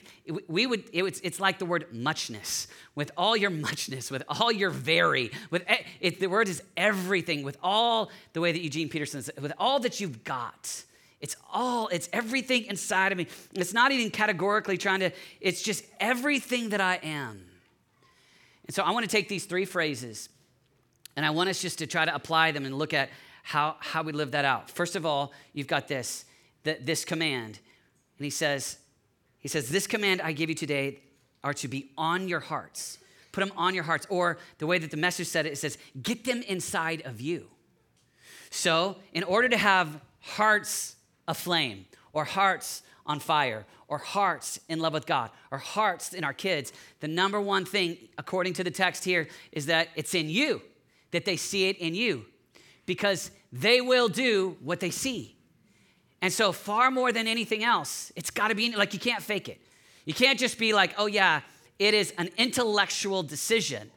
we 0.48 0.66
would 0.66 0.84
it, 0.92 1.04
it's, 1.04 1.20
it's 1.20 1.38
like 1.38 1.58
the 1.58 1.64
word 1.64 1.86
muchness. 1.92 2.66
With 2.94 3.12
all 3.16 3.36
your 3.36 3.50
muchness 3.50 4.10
with 4.10 4.24
all 4.28 4.50
your 4.50 4.70
very 4.70 5.30
with 5.50 5.64
it, 6.00 6.18
the 6.18 6.26
word 6.26 6.48
is 6.48 6.62
everything. 6.76 7.42
With 7.42 7.56
all 7.62 8.10
the 8.32 8.40
way 8.40 8.52
that 8.52 8.60
eugene 8.60 8.88
peterson 8.88 9.22
says 9.22 9.34
with 9.40 9.52
all 9.58 9.80
that 9.80 10.00
you've 10.00 10.24
got. 10.24 10.84
It's 11.20 11.36
all 11.52 11.88
it's 11.88 12.08
everything 12.12 12.64
inside 12.66 13.12
of 13.12 13.18
me. 13.18 13.28
It's 13.54 13.72
not 13.72 13.92
even 13.92 14.10
categorically 14.10 14.76
trying 14.76 15.00
to 15.00 15.10
it's 15.40 15.62
just 15.62 15.84
everything 16.00 16.70
that 16.70 16.80
i 16.80 16.96
am 17.02 17.46
and 18.66 18.74
so 18.74 18.82
I 18.82 18.90
want 18.90 19.04
to 19.04 19.10
take 19.10 19.28
these 19.28 19.44
three 19.44 19.64
phrases 19.64 20.28
and 21.16 21.24
I 21.24 21.30
want 21.30 21.48
us 21.48 21.60
just 21.60 21.78
to 21.78 21.86
try 21.86 22.04
to 22.04 22.14
apply 22.14 22.52
them 22.52 22.64
and 22.64 22.76
look 22.76 22.94
at 22.94 23.10
how, 23.42 23.76
how 23.80 24.02
we 24.02 24.12
live 24.12 24.32
that 24.32 24.44
out. 24.44 24.70
First 24.70 24.96
of 24.96 25.04
all, 25.04 25.32
you've 25.52 25.66
got 25.66 25.86
this, 25.86 26.24
the, 26.62 26.78
this 26.80 27.04
command. 27.04 27.58
And 28.18 28.24
he 28.24 28.30
says, 28.30 28.78
he 29.38 29.48
says, 29.48 29.68
This 29.68 29.86
command 29.86 30.22
I 30.22 30.32
give 30.32 30.48
you 30.48 30.54
today 30.54 31.00
are 31.44 31.54
to 31.54 31.68
be 31.68 31.90
on 31.98 32.26
your 32.26 32.40
hearts. 32.40 32.98
Put 33.32 33.40
them 33.40 33.52
on 33.56 33.74
your 33.74 33.84
hearts. 33.84 34.06
Or 34.08 34.38
the 34.58 34.66
way 34.66 34.78
that 34.78 34.90
the 34.90 34.96
message 34.96 35.26
said 35.26 35.44
it, 35.44 35.52
it 35.52 35.56
says, 35.56 35.76
get 36.02 36.24
them 36.24 36.42
inside 36.42 37.02
of 37.02 37.20
you. 37.20 37.48
So, 38.50 38.96
in 39.12 39.24
order 39.24 39.48
to 39.48 39.56
have 39.56 40.00
hearts 40.20 40.94
aflame 41.26 41.86
or 42.12 42.24
hearts 42.24 42.82
on 43.04 43.18
fire 43.18 43.66
hearts 43.98 44.60
in 44.68 44.80
love 44.80 44.92
with 44.92 45.06
God 45.06 45.30
or 45.50 45.58
hearts 45.58 46.12
in 46.12 46.24
our 46.24 46.32
kids, 46.32 46.72
the 47.00 47.08
number 47.08 47.40
one 47.40 47.64
thing, 47.64 47.96
according 48.18 48.54
to 48.54 48.64
the 48.64 48.70
text 48.70 49.04
here, 49.04 49.28
is 49.52 49.66
that 49.66 49.88
it's 49.96 50.14
in 50.14 50.28
you, 50.28 50.62
that 51.10 51.24
they 51.24 51.36
see 51.36 51.68
it 51.68 51.78
in 51.78 51.94
you, 51.94 52.24
because 52.86 53.30
they 53.52 53.80
will 53.80 54.08
do 54.08 54.56
what 54.60 54.80
they 54.80 54.90
see. 54.90 55.36
And 56.22 56.32
so, 56.32 56.52
far 56.52 56.90
more 56.90 57.12
than 57.12 57.26
anything 57.26 57.62
else, 57.62 58.10
it's 58.16 58.30
got 58.30 58.48
to 58.48 58.54
be 58.54 58.74
like 58.74 58.94
you 58.94 59.00
can't 59.00 59.22
fake 59.22 59.48
it. 59.48 59.60
You 60.04 60.14
can't 60.14 60.38
just 60.38 60.58
be 60.58 60.72
like, 60.72 60.94
oh, 60.98 61.06
yeah, 61.06 61.40
it 61.78 61.94
is 61.94 62.12
an 62.18 62.30
intellectual 62.36 63.22
decision. 63.22 63.90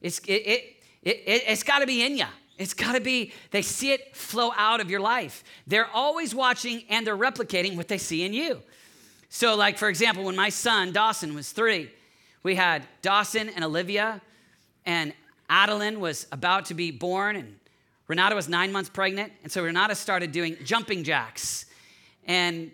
It's, 0.00 0.18
it, 0.20 0.32
it, 0.32 0.82
it, 1.02 1.42
it's 1.46 1.62
got 1.62 1.80
to 1.80 1.86
be 1.86 2.04
in 2.04 2.16
you. 2.16 2.26
It's 2.58 2.74
got 2.74 2.92
to 2.92 3.00
be, 3.00 3.32
they 3.50 3.62
see 3.62 3.92
it 3.92 4.16
flow 4.16 4.52
out 4.56 4.80
of 4.80 4.90
your 4.90 5.00
life. 5.00 5.44
They're 5.66 5.86
always 5.86 6.34
watching 6.34 6.82
and 6.88 7.06
they're 7.06 7.16
replicating 7.16 7.76
what 7.76 7.88
they 7.88 7.98
see 7.98 8.24
in 8.24 8.32
you. 8.32 8.62
So, 9.28 9.54
like, 9.54 9.78
for 9.78 9.88
example, 9.88 10.24
when 10.24 10.36
my 10.36 10.48
son 10.48 10.92
Dawson 10.92 11.34
was 11.34 11.52
three, 11.52 11.90
we 12.42 12.54
had 12.54 12.86
Dawson 13.02 13.48
and 13.50 13.64
Olivia, 13.64 14.20
and 14.86 15.12
Adeline 15.50 16.00
was 16.00 16.26
about 16.32 16.66
to 16.66 16.74
be 16.74 16.90
born, 16.90 17.36
and 17.36 17.58
Renata 18.06 18.34
was 18.34 18.48
nine 18.48 18.72
months 18.72 18.88
pregnant. 18.88 19.32
And 19.42 19.52
so 19.52 19.62
Renata 19.62 19.94
started 19.94 20.32
doing 20.32 20.56
jumping 20.64 21.04
jacks. 21.04 21.66
And 22.24 22.70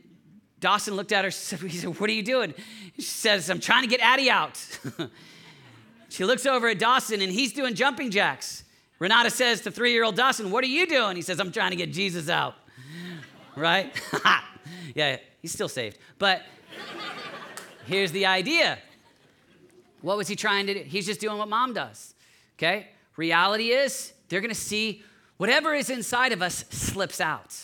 Dawson 0.60 0.94
looked 0.94 1.12
at 1.12 1.24
her. 1.24 1.30
He 1.68 1.76
said, 1.76 1.98
What 1.98 2.08
are 2.08 2.12
you 2.12 2.22
doing? 2.22 2.54
She 2.96 3.02
says, 3.02 3.50
I'm 3.50 3.60
trying 3.60 3.82
to 3.82 3.88
get 3.88 4.00
Addie 4.00 4.30
out. 4.30 4.64
she 6.08 6.24
looks 6.24 6.46
over 6.46 6.68
at 6.68 6.78
Dawson 6.78 7.20
and 7.20 7.32
he's 7.32 7.52
doing 7.52 7.74
jumping 7.74 8.10
jacks. 8.10 8.64
Renata 9.00 9.30
says 9.30 9.60
to 9.62 9.70
three 9.70 9.92
year 9.92 10.04
old 10.04 10.16
Dawson, 10.16 10.50
What 10.50 10.62
are 10.64 10.68
you 10.68 10.86
doing? 10.86 11.16
He 11.16 11.22
says, 11.22 11.40
I'm 11.40 11.52
trying 11.52 11.70
to 11.70 11.76
get 11.76 11.92
Jesus 11.92 12.28
out. 12.28 12.54
right? 13.56 13.92
yeah, 14.94 15.18
he's 15.40 15.52
still 15.52 15.68
saved. 15.68 15.98
But 16.18 16.42
here's 17.86 18.12
the 18.12 18.26
idea 18.26 18.78
what 20.00 20.18
was 20.18 20.28
he 20.28 20.36
trying 20.36 20.66
to 20.66 20.74
do? 20.74 20.80
He's 20.80 21.06
just 21.06 21.20
doing 21.20 21.38
what 21.38 21.48
mom 21.48 21.72
does. 21.72 22.14
Okay? 22.58 22.88
Reality 23.16 23.70
is, 23.70 24.12
they're 24.28 24.42
gonna 24.42 24.54
see 24.54 25.02
whatever 25.38 25.74
is 25.74 25.88
inside 25.88 26.32
of 26.32 26.42
us 26.42 26.64
slips 26.70 27.20
out, 27.20 27.56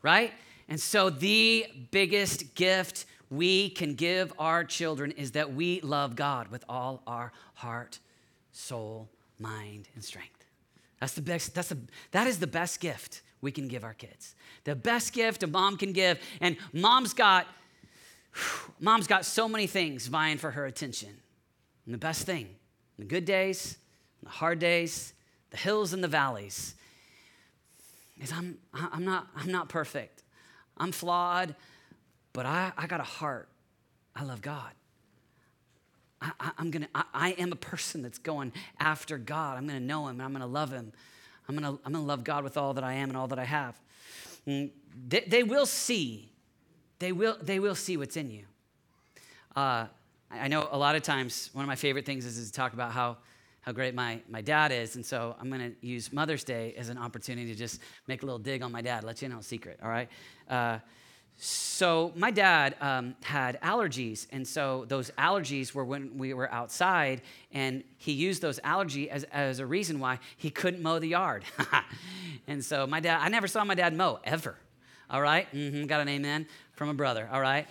right? 0.00 0.32
And 0.68 0.80
so, 0.80 1.10
the 1.10 1.66
biggest 1.90 2.54
gift 2.54 3.04
we 3.28 3.70
can 3.70 3.94
give 3.94 4.32
our 4.38 4.64
children 4.64 5.10
is 5.12 5.32
that 5.32 5.52
we 5.52 5.80
love 5.80 6.16
God 6.16 6.48
with 6.48 6.64
all 6.68 7.02
our 7.06 7.32
heart, 7.54 7.98
soul, 8.52 9.08
mind, 9.38 9.88
and 9.94 10.04
strength. 10.04 10.44
That's 11.00 11.14
the 11.14 11.22
best, 11.22 11.54
that's 11.54 11.70
the, 11.70 11.78
that 12.12 12.26
is 12.26 12.38
the 12.38 12.46
best 12.46 12.80
gift 12.80 13.22
we 13.42 13.50
can 13.50 13.68
give 13.68 13.84
our 13.84 13.92
kids. 13.92 14.34
The 14.64 14.74
best 14.74 15.12
gift 15.12 15.42
a 15.42 15.46
mom 15.46 15.76
can 15.76 15.92
give. 15.92 16.18
And 16.40 16.56
mom's 16.72 17.12
got, 17.12 17.46
mom's 18.80 19.06
got 19.06 19.26
so 19.26 19.48
many 19.48 19.66
things 19.66 20.06
vying 20.06 20.38
for 20.38 20.52
her 20.52 20.64
attention. 20.64 21.10
And 21.84 21.92
the 21.92 21.98
best 21.98 22.24
thing, 22.24 22.48
the 22.98 23.04
good 23.04 23.24
days, 23.24 23.76
the 24.22 24.30
hard 24.30 24.60
days, 24.60 25.12
the 25.50 25.56
hills 25.56 25.92
and 25.92 26.02
the 26.02 26.08
valleys, 26.08 26.76
is 28.22 28.32
I'm, 28.32 28.56
I'm, 28.72 29.04
not, 29.04 29.26
I'm 29.36 29.50
not 29.50 29.68
perfect. 29.68 30.22
I'm 30.76 30.92
flawed, 30.92 31.56
but 32.32 32.46
I, 32.46 32.72
I 32.78 32.86
got 32.86 33.00
a 33.00 33.04
heart. 33.04 33.48
I 34.14 34.22
love 34.22 34.40
God. 34.40 34.70
I, 36.20 36.30
I, 36.38 36.50
am 36.60 36.70
gonna, 36.70 36.88
I, 36.94 37.04
I, 37.12 37.30
am 37.32 37.50
a 37.50 37.56
person 37.56 38.02
that's 38.02 38.18
going 38.18 38.52
after 38.78 39.18
God. 39.18 39.58
I'm 39.58 39.66
gonna 39.66 39.80
know 39.80 40.06
Him 40.06 40.20
and 40.20 40.22
I'm 40.22 40.32
gonna 40.32 40.46
love 40.46 40.70
Him. 40.70 40.92
I'm 41.48 41.54
gonna, 41.54 41.78
I'm 41.84 41.92
gonna 41.92 42.04
love 42.04 42.24
God 42.24 42.44
with 42.44 42.56
all 42.56 42.74
that 42.74 42.84
I 42.84 42.94
am 42.94 43.08
and 43.08 43.16
all 43.16 43.28
that 43.28 43.38
I 43.38 43.44
have. 43.44 43.80
Mm, 44.46 44.70
they, 45.08 45.20
they 45.20 45.42
will 45.42 45.66
see, 45.66 46.30
they 46.98 47.12
will, 47.12 47.36
they 47.40 47.58
will 47.58 47.74
see 47.74 47.96
what's 47.96 48.16
in 48.16 48.30
you. 48.30 48.44
Uh, 49.54 49.86
I 50.30 50.48
know 50.48 50.68
a 50.70 50.78
lot 50.78 50.96
of 50.96 51.02
times 51.02 51.50
one 51.52 51.64
of 51.64 51.68
my 51.68 51.76
favorite 51.76 52.06
things 52.06 52.24
is, 52.24 52.38
is 52.38 52.50
to 52.50 52.56
talk 52.56 52.72
about 52.72 52.92
how 52.92 53.18
how 53.62 53.70
great 53.72 53.94
my, 53.94 54.20
my 54.28 54.42
dad 54.42 54.72
is. 54.72 54.96
And 54.96 55.06
so 55.06 55.36
I'm 55.40 55.48
going 55.48 55.60
to 55.60 55.86
use 55.86 56.12
Mother's 56.12 56.44
Day 56.44 56.74
as 56.76 56.88
an 56.88 56.98
opportunity 56.98 57.46
to 57.52 57.58
just 57.58 57.80
make 58.08 58.22
a 58.22 58.26
little 58.26 58.38
dig 58.38 58.60
on 58.60 58.72
my 58.72 58.82
dad, 58.82 59.04
let 59.04 59.22
you 59.22 59.28
know 59.28 59.38
a 59.38 59.42
secret, 59.42 59.78
all 59.82 59.88
right? 59.88 60.08
Uh, 60.50 60.78
so 61.44 62.12
my 62.14 62.30
dad 62.30 62.76
um, 62.80 63.16
had 63.20 63.60
allergies 63.62 64.28
and 64.30 64.46
so 64.46 64.84
those 64.86 65.10
allergies 65.18 65.74
were 65.74 65.84
when 65.84 66.16
we 66.16 66.34
were 66.34 66.48
outside 66.52 67.20
and 67.50 67.82
he 67.98 68.12
used 68.12 68.40
those 68.40 68.60
allergies 68.60 69.08
as, 69.08 69.24
as 69.24 69.58
a 69.58 69.66
reason 69.66 69.98
why 69.98 70.20
he 70.36 70.50
couldn't 70.50 70.80
mow 70.80 71.00
the 71.00 71.08
yard. 71.08 71.44
And 72.46 72.64
so 72.64 72.86
my 72.86 73.00
dad 73.00 73.20
i 73.20 73.28
never 73.28 73.48
saw 73.48 73.64
my 73.64 73.74
dad 73.74 73.92
mow 73.92 74.20
ever. 74.22 74.56
All 75.10 75.20
right? 75.20 75.52
mm-hmm, 75.52 75.86
got 75.86 76.00
an 76.00 76.08
amen 76.08 76.46
from 76.74 76.90
a 76.90 76.94
brother 76.94 77.28
all 77.32 77.40
right? 77.40 77.66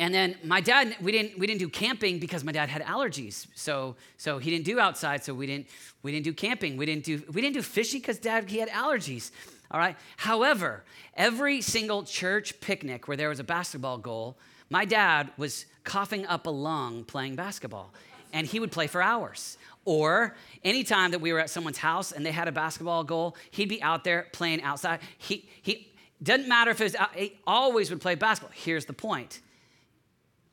And 0.00 0.12
then 0.12 0.36
my 0.42 0.60
dad 0.60 0.96
we 1.00 1.12
didn't 1.12 1.38
we 1.38 1.46
didn't 1.46 1.60
do 1.60 1.68
camping 1.68 2.18
because 2.18 2.42
my 2.42 2.50
dad 2.50 2.70
had 2.70 2.82
allergies. 2.82 3.46
So 3.54 3.94
so 4.16 4.38
he 4.38 4.50
didn't 4.50 4.64
do 4.64 4.80
outside 4.80 5.22
so 5.22 5.32
we 5.32 5.46
didn't 5.46 5.68
we 6.02 6.10
didn't 6.10 6.24
do 6.24 6.32
camping. 6.32 6.76
We 6.76 6.86
didn't 6.86 7.04
do 7.04 7.22
we 7.32 7.40
didn't 7.40 7.54
do 7.54 7.62
fishing 7.62 8.00
because 8.00 8.18
dad 8.18 8.50
he 8.50 8.58
had 8.58 8.68
allergies 8.70 9.30
all 9.74 9.80
right? 9.80 9.96
However 10.16 10.84
every 11.16 11.60
single 11.60 12.04
church 12.04 12.60
picnic 12.60 13.08
where 13.08 13.16
there 13.16 13.28
was 13.28 13.40
a 13.40 13.44
basketball 13.44 13.98
goal 13.98 14.38
my 14.70 14.84
dad 14.84 15.30
was 15.36 15.66
coughing 15.82 16.24
up 16.26 16.46
a 16.46 16.50
lung 16.50 17.04
playing 17.04 17.34
basketball 17.34 17.92
and 18.32 18.46
he 18.46 18.60
would 18.60 18.72
play 18.72 18.86
for 18.86 19.02
hours. 19.02 19.58
Or 19.84 20.36
anytime 20.62 21.10
that 21.10 21.20
we 21.20 21.32
were 21.32 21.40
at 21.40 21.50
someone's 21.50 21.78
house 21.78 22.12
and 22.12 22.24
they 22.24 22.30
had 22.30 22.46
a 22.46 22.52
basketball 22.52 23.02
goal 23.02 23.36
he'd 23.50 23.68
be 23.68 23.82
out 23.82 24.04
there 24.04 24.28
playing 24.32 24.62
outside. 24.62 25.00
He 25.18 25.48
he 25.60 25.92
doesn't 26.22 26.48
matter 26.48 26.70
if 26.70 26.80
it 26.80 26.84
was 26.84 26.96
he 27.16 27.36
always 27.46 27.90
would 27.90 28.00
play 28.00 28.14
basketball. 28.14 28.54
Here's 28.54 28.84
the 28.84 28.92
point. 28.92 29.40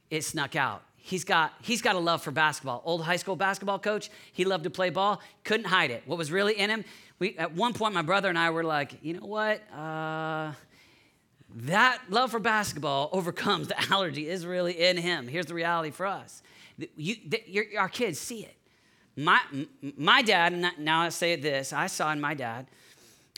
It 0.09 0.23
snuck 0.23 0.55
out. 0.55 0.81
He's 1.03 1.23
got, 1.23 1.53
he's 1.61 1.81
got 1.81 1.95
a 1.95 1.99
love 1.99 2.21
for 2.21 2.31
basketball. 2.31 2.81
Old 2.85 3.03
high 3.03 3.15
school 3.15 3.35
basketball 3.35 3.79
coach, 3.79 4.09
he 4.31 4.45
loved 4.45 4.63
to 4.65 4.69
play 4.69 4.89
ball, 4.89 5.19
couldn't 5.43 5.65
hide 5.65 5.91
it. 5.91 6.03
What 6.05 6.17
was 6.17 6.31
really 6.31 6.57
in 6.57 6.69
him, 6.69 6.85
we, 7.19 7.37
at 7.37 7.53
one 7.53 7.73
point, 7.73 7.93
my 7.93 8.01
brother 8.01 8.29
and 8.29 8.37
I 8.37 8.51
were 8.51 8.63
like, 8.63 8.97
you 9.01 9.13
know 9.13 9.25
what? 9.25 9.61
Uh, 9.71 10.53
that 11.55 12.01
love 12.09 12.31
for 12.31 12.39
basketball 12.39 13.09
overcomes 13.11 13.67
the 13.67 13.91
allergy 13.91 14.27
is 14.27 14.45
really 14.45 14.79
in 14.79 14.97
him. 14.97 15.27
Here's 15.27 15.47
the 15.47 15.53
reality 15.53 15.91
for 15.91 16.05
us. 16.05 16.41
You, 16.95 17.15
the, 17.27 17.77
our 17.77 17.89
kids 17.89 18.19
see 18.19 18.43
it. 18.43 18.55
My, 19.15 19.39
my 19.97 20.21
dad, 20.21 20.73
now 20.79 21.01
I 21.01 21.09
say 21.09 21.35
this, 21.35 21.73
I 21.73 21.87
saw 21.87 22.11
in 22.11 22.21
my 22.21 22.33
dad, 22.33 22.67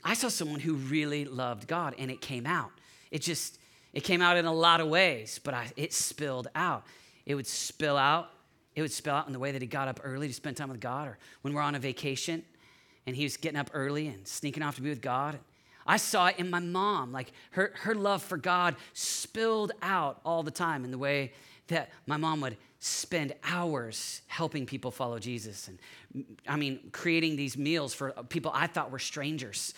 I 0.04 0.14
saw 0.14 0.28
someone 0.28 0.60
who 0.60 0.74
really 0.74 1.24
loved 1.24 1.66
God 1.66 1.94
and 1.98 2.10
it 2.10 2.20
came 2.20 2.46
out. 2.46 2.70
It 3.10 3.22
just, 3.22 3.58
it 3.92 4.04
came 4.04 4.22
out 4.22 4.36
in 4.36 4.44
a 4.44 4.52
lot 4.52 4.80
of 4.80 4.88
ways, 4.88 5.40
but 5.42 5.54
I, 5.54 5.72
it 5.76 5.92
spilled 5.92 6.48
out. 6.54 6.84
It 7.26 7.34
would 7.34 7.46
spill 7.46 7.96
out. 7.96 8.30
It 8.74 8.82
would 8.82 8.92
spill 8.92 9.14
out 9.14 9.26
in 9.26 9.32
the 9.32 9.38
way 9.38 9.52
that 9.52 9.62
he 9.62 9.68
got 9.68 9.88
up 9.88 10.00
early 10.02 10.26
to 10.28 10.34
spend 10.34 10.56
time 10.56 10.68
with 10.68 10.80
God, 10.80 11.08
or 11.08 11.18
when 11.42 11.54
we're 11.54 11.62
on 11.62 11.74
a 11.74 11.78
vacation 11.78 12.42
and 13.06 13.14
he 13.14 13.24
was 13.24 13.36
getting 13.36 13.58
up 13.58 13.70
early 13.72 14.08
and 14.08 14.26
sneaking 14.26 14.62
off 14.62 14.76
to 14.76 14.82
be 14.82 14.88
with 14.88 15.02
God. 15.02 15.38
I 15.86 15.98
saw 15.98 16.28
it 16.28 16.36
in 16.38 16.48
my 16.50 16.60
mom. 16.60 17.12
Like 17.12 17.32
her, 17.50 17.72
her 17.76 17.94
love 17.94 18.22
for 18.22 18.36
God 18.36 18.76
spilled 18.94 19.72
out 19.82 20.20
all 20.24 20.42
the 20.42 20.50
time 20.50 20.84
in 20.84 20.90
the 20.90 20.98
way 20.98 21.32
that 21.68 21.90
my 22.06 22.16
mom 22.16 22.40
would 22.40 22.56
spend 22.78 23.34
hours 23.44 24.22
helping 24.26 24.66
people 24.66 24.90
follow 24.90 25.18
Jesus. 25.18 25.68
And 25.68 26.26
I 26.46 26.56
mean, 26.56 26.90
creating 26.92 27.36
these 27.36 27.56
meals 27.56 27.94
for 27.94 28.12
people 28.28 28.50
I 28.54 28.66
thought 28.66 28.90
were 28.90 28.98
strangers 28.98 29.74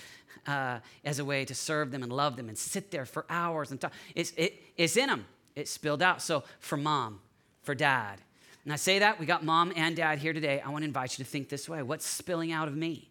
uh, 0.46 0.78
as 1.04 1.18
a 1.18 1.24
way 1.24 1.44
to 1.44 1.54
serve 1.54 1.90
them 1.90 2.02
and 2.02 2.12
love 2.12 2.36
them 2.36 2.48
and 2.48 2.58
sit 2.58 2.90
there 2.90 3.04
for 3.04 3.24
hours 3.30 3.70
and 3.70 3.80
talk. 3.80 3.92
It's, 4.14 4.32
it, 4.36 4.60
it's 4.76 4.96
in 4.96 5.08
them, 5.08 5.26
it 5.54 5.68
spilled 5.68 6.02
out. 6.02 6.22
So 6.22 6.44
for 6.58 6.76
mom, 6.76 7.20
for 7.66 7.74
dad, 7.74 8.20
and 8.66 8.72
I 8.72 8.76
say 8.76 8.98
that, 8.98 9.20
we 9.20 9.26
got 9.26 9.44
mom 9.44 9.72
and 9.76 9.94
dad 9.94 10.18
here 10.18 10.32
today. 10.32 10.60
I 10.60 10.70
want 10.70 10.82
to 10.82 10.86
invite 10.86 11.16
you 11.16 11.24
to 11.24 11.30
think 11.30 11.48
this 11.48 11.68
way 11.68 11.82
what's 11.82 12.04
spilling 12.04 12.50
out 12.50 12.66
of 12.66 12.76
me? 12.76 13.08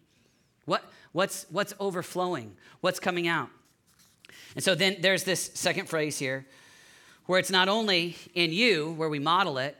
What, 0.65 0.83
what's, 1.13 1.45
what's 1.49 1.73
overflowing? 1.79 2.57
What's 2.81 2.99
coming 2.99 3.25
out? 3.27 3.49
And 4.55 4.63
so 4.63 4.75
then 4.75 4.97
there's 4.99 5.23
this 5.23 5.51
second 5.53 5.87
phrase 5.87 6.19
here 6.19 6.45
where 7.25 7.39
it's 7.39 7.51
not 7.51 7.69
only 7.69 8.17
in 8.33 8.51
you, 8.51 8.91
where 8.93 9.07
we 9.07 9.19
model 9.19 9.57
it, 9.57 9.77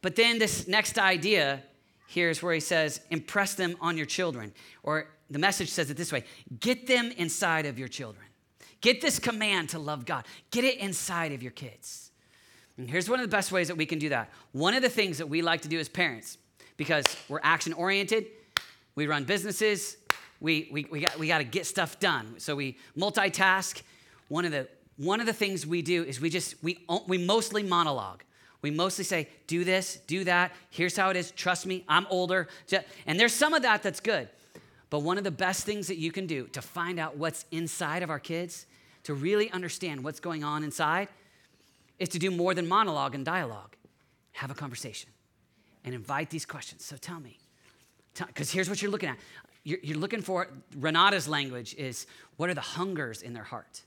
but 0.00 0.16
then 0.16 0.38
this 0.38 0.66
next 0.66 0.98
idea 0.98 1.62
here's 2.06 2.42
where 2.42 2.54
he 2.54 2.60
says, 2.60 3.02
impress 3.10 3.54
them 3.54 3.76
on 3.82 3.98
your 3.98 4.06
children. 4.06 4.54
Or 4.82 5.08
the 5.28 5.38
message 5.38 5.68
says 5.68 5.90
it 5.90 5.98
this 5.98 6.10
way 6.10 6.24
get 6.58 6.86
them 6.86 7.12
inside 7.18 7.66
of 7.66 7.78
your 7.78 7.88
children. 7.88 8.24
Get 8.80 9.02
this 9.02 9.18
command 9.18 9.68
to 9.70 9.78
love 9.78 10.06
God, 10.06 10.24
get 10.50 10.64
it 10.64 10.78
inside 10.78 11.32
of 11.32 11.42
your 11.42 11.52
kids. 11.52 12.07
And 12.78 12.88
here's 12.88 13.10
one 13.10 13.18
of 13.18 13.28
the 13.28 13.36
best 13.36 13.50
ways 13.52 13.68
that 13.68 13.76
we 13.76 13.86
can 13.86 13.98
do 13.98 14.08
that. 14.10 14.30
One 14.52 14.72
of 14.72 14.82
the 14.82 14.88
things 14.88 15.18
that 15.18 15.26
we 15.28 15.42
like 15.42 15.62
to 15.62 15.68
do 15.68 15.78
as 15.78 15.88
parents, 15.88 16.38
because 16.76 17.04
we're 17.28 17.40
action 17.42 17.72
oriented, 17.72 18.26
we 18.94 19.06
run 19.06 19.24
businesses, 19.24 19.96
we, 20.40 20.68
we, 20.72 20.84
we 20.84 21.00
got, 21.00 21.18
we 21.18 21.26
got 21.26 21.38
to 21.38 21.44
get 21.44 21.66
stuff 21.66 21.98
done. 21.98 22.36
So 22.38 22.54
we 22.54 22.78
multitask. 22.96 23.82
One 24.28 24.44
of 24.44 24.52
the, 24.52 24.68
one 24.96 25.20
of 25.20 25.26
the 25.26 25.32
things 25.32 25.66
we 25.66 25.82
do 25.82 26.04
is 26.04 26.20
we 26.20 26.30
just, 26.30 26.62
we, 26.62 26.78
we 27.06 27.18
mostly 27.18 27.64
monologue. 27.64 28.22
We 28.62 28.70
mostly 28.70 29.04
say, 29.04 29.28
do 29.46 29.64
this, 29.64 30.00
do 30.06 30.24
that, 30.24 30.52
here's 30.70 30.96
how 30.96 31.10
it 31.10 31.16
is, 31.16 31.30
trust 31.30 31.64
me, 31.64 31.84
I'm 31.88 32.06
older. 32.10 32.48
And 33.06 33.18
there's 33.18 33.32
some 33.32 33.54
of 33.54 33.62
that 33.62 33.84
that's 33.84 34.00
good. 34.00 34.28
But 34.90 35.00
one 35.00 35.16
of 35.16 35.22
the 35.22 35.30
best 35.30 35.64
things 35.64 35.86
that 35.86 35.98
you 35.98 36.10
can 36.10 36.26
do 36.26 36.48
to 36.48 36.62
find 36.62 36.98
out 36.98 37.16
what's 37.16 37.44
inside 37.52 38.02
of 38.02 38.10
our 38.10 38.18
kids, 38.18 38.66
to 39.04 39.14
really 39.14 39.48
understand 39.52 40.02
what's 40.02 40.18
going 40.18 40.42
on 40.42 40.64
inside, 40.64 41.08
is 41.98 42.08
to 42.10 42.18
do 42.18 42.30
more 42.30 42.54
than 42.54 42.68
monologue 42.68 43.14
and 43.14 43.24
dialogue. 43.24 43.76
Have 44.32 44.50
a 44.50 44.54
conversation 44.54 45.10
and 45.84 45.94
invite 45.94 46.30
these 46.30 46.46
questions. 46.46 46.84
So 46.84 46.96
tell 46.96 47.20
me, 47.20 47.38
because 48.26 48.50
here's 48.50 48.68
what 48.68 48.80
you're 48.82 48.90
looking 48.90 49.08
at. 49.08 49.18
You're, 49.64 49.78
you're 49.82 49.98
looking 49.98 50.22
for, 50.22 50.48
Renata's 50.76 51.28
language 51.28 51.74
is 51.74 52.06
what 52.36 52.48
are 52.48 52.54
the 52.54 52.60
hungers 52.60 53.22
in 53.22 53.32
their 53.32 53.44
heart? 53.44 53.82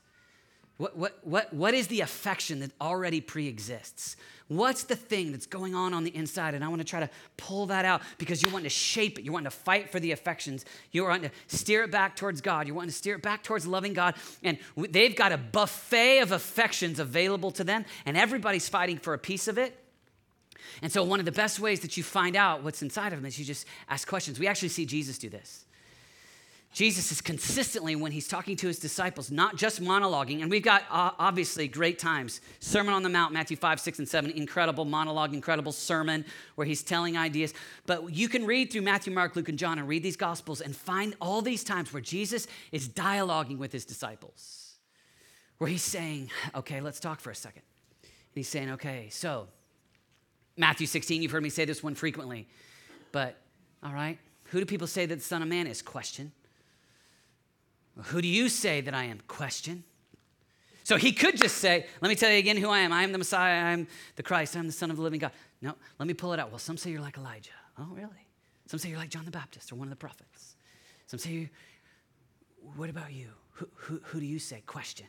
What, 0.81 0.97
what, 0.97 1.19
what, 1.21 1.53
what 1.53 1.73
is 1.75 1.89
the 1.89 2.01
affection 2.01 2.61
that 2.61 2.71
already 2.81 3.21
pre 3.21 3.47
exists? 3.47 4.15
What's 4.47 4.81
the 4.81 4.95
thing 4.95 5.31
that's 5.31 5.45
going 5.45 5.75
on 5.75 5.93
on 5.93 6.03
the 6.03 6.15
inside? 6.15 6.55
And 6.55 6.65
I 6.65 6.69
want 6.69 6.79
to 6.79 6.87
try 6.87 7.01
to 7.01 7.09
pull 7.37 7.67
that 7.67 7.85
out 7.85 8.01
because 8.17 8.41
you're 8.41 8.51
wanting 8.51 8.63
to 8.63 8.71
shape 8.71 9.19
it. 9.19 9.23
You're 9.23 9.33
wanting 9.33 9.51
to 9.51 9.55
fight 9.55 9.91
for 9.91 9.99
the 9.99 10.11
affections. 10.11 10.65
You're 10.91 11.07
wanting 11.07 11.29
to 11.29 11.55
steer 11.55 11.83
it 11.83 11.91
back 11.91 12.15
towards 12.15 12.41
God. 12.41 12.65
You're 12.65 12.75
wanting 12.75 12.89
to 12.89 12.95
steer 12.95 13.13
it 13.13 13.21
back 13.21 13.43
towards 13.43 13.67
loving 13.67 13.93
God. 13.93 14.15
And 14.41 14.57
they've 14.75 15.15
got 15.15 15.31
a 15.31 15.37
buffet 15.37 16.21
of 16.21 16.31
affections 16.31 16.97
available 16.97 17.51
to 17.51 17.63
them, 17.63 17.85
and 18.07 18.17
everybody's 18.17 18.67
fighting 18.67 18.97
for 18.97 19.13
a 19.13 19.19
piece 19.19 19.47
of 19.47 19.59
it. 19.59 19.77
And 20.81 20.91
so, 20.91 21.03
one 21.03 21.19
of 21.19 21.27
the 21.27 21.31
best 21.31 21.59
ways 21.59 21.81
that 21.81 21.95
you 21.95 22.01
find 22.01 22.35
out 22.35 22.63
what's 22.63 22.81
inside 22.81 23.13
of 23.13 23.19
them 23.19 23.27
is 23.27 23.37
you 23.37 23.45
just 23.45 23.67
ask 23.87 24.07
questions. 24.07 24.39
We 24.39 24.47
actually 24.47 24.69
see 24.69 24.87
Jesus 24.87 25.19
do 25.19 25.29
this. 25.29 25.65
Jesus 26.71 27.11
is 27.11 27.19
consistently, 27.19 27.97
when 27.97 28.13
he's 28.13 28.29
talking 28.29 28.55
to 28.55 28.67
his 28.67 28.79
disciples, 28.79 29.29
not 29.29 29.57
just 29.57 29.81
monologuing, 29.81 30.41
and 30.41 30.49
we've 30.49 30.63
got 30.63 30.83
uh, 30.89 31.11
obviously 31.19 31.67
great 31.67 31.99
times. 31.99 32.39
Sermon 32.61 32.93
on 32.93 33.03
the 33.03 33.09
Mount, 33.09 33.33
Matthew 33.33 33.57
5, 33.57 33.79
6, 33.81 33.99
and 33.99 34.07
7, 34.07 34.31
incredible 34.31 34.85
monologue, 34.85 35.33
incredible 35.33 35.73
sermon 35.73 36.23
where 36.55 36.65
he's 36.65 36.81
telling 36.81 37.17
ideas. 37.17 37.53
But 37.85 38.13
you 38.15 38.29
can 38.29 38.45
read 38.45 38.71
through 38.71 38.83
Matthew, 38.83 39.11
Mark, 39.11 39.35
Luke, 39.35 39.49
and 39.49 39.59
John 39.59 39.79
and 39.79 39.87
read 39.87 40.01
these 40.01 40.15
Gospels 40.15 40.61
and 40.61 40.73
find 40.73 41.13
all 41.19 41.41
these 41.41 41.65
times 41.65 41.91
where 41.91 42.01
Jesus 42.01 42.47
is 42.71 42.87
dialoguing 42.87 43.57
with 43.57 43.73
his 43.73 43.83
disciples, 43.83 44.75
where 45.57 45.69
he's 45.69 45.83
saying, 45.83 46.29
okay, 46.55 46.79
let's 46.79 47.01
talk 47.01 47.19
for 47.19 47.31
a 47.31 47.35
second. 47.35 47.63
And 48.01 48.09
he's 48.35 48.47
saying, 48.47 48.71
okay, 48.71 49.09
so 49.09 49.49
Matthew 50.55 50.87
16, 50.87 51.21
you've 51.21 51.31
heard 51.31 51.43
me 51.43 51.49
say 51.49 51.65
this 51.65 51.83
one 51.83 51.95
frequently, 51.95 52.47
but 53.11 53.35
all 53.83 53.93
right, 53.93 54.19
who 54.45 54.59
do 54.59 54.65
people 54.65 54.87
say 54.87 55.05
that 55.05 55.15
the 55.15 55.21
Son 55.21 55.41
of 55.41 55.49
Man 55.49 55.67
is? 55.67 55.81
Question. 55.81 56.31
Who 57.97 58.21
do 58.21 58.27
you 58.27 58.49
say 58.49 58.81
that 58.81 58.93
I 58.93 59.05
am? 59.05 59.19
Question. 59.27 59.83
So 60.83 60.97
he 60.97 61.11
could 61.11 61.37
just 61.37 61.57
say, 61.57 61.85
Let 62.01 62.09
me 62.09 62.15
tell 62.15 62.31
you 62.31 62.37
again 62.37 62.57
who 62.57 62.69
I 62.69 62.79
am. 62.79 62.91
I 62.91 63.03
am 63.03 63.11
the 63.11 63.17
Messiah. 63.17 63.65
I 63.65 63.71
am 63.71 63.87
the 64.15 64.23
Christ. 64.23 64.55
I 64.55 64.59
am 64.59 64.67
the 64.67 64.73
Son 64.73 64.89
of 64.89 64.97
the 64.97 65.03
living 65.03 65.19
God. 65.19 65.31
No, 65.61 65.75
let 65.99 66.07
me 66.07 66.13
pull 66.13 66.33
it 66.33 66.39
out. 66.39 66.49
Well, 66.49 66.59
some 66.59 66.77
say 66.77 66.89
you're 66.89 67.01
like 67.01 67.17
Elijah. 67.17 67.51
Oh, 67.77 67.87
really? 67.93 68.27
Some 68.65 68.79
say 68.79 68.89
you're 68.89 68.97
like 68.97 69.09
John 69.09 69.25
the 69.25 69.31
Baptist 69.31 69.71
or 69.71 69.75
one 69.75 69.87
of 69.87 69.89
the 69.91 69.97
prophets. 69.97 70.55
Some 71.07 71.19
say, 71.19 71.49
What 72.75 72.89
about 72.89 73.13
you? 73.13 73.27
Who, 73.51 73.67
who, 73.75 74.01
who 74.05 74.19
do 74.19 74.25
you 74.25 74.39
say? 74.39 74.63
Question. 74.65 75.05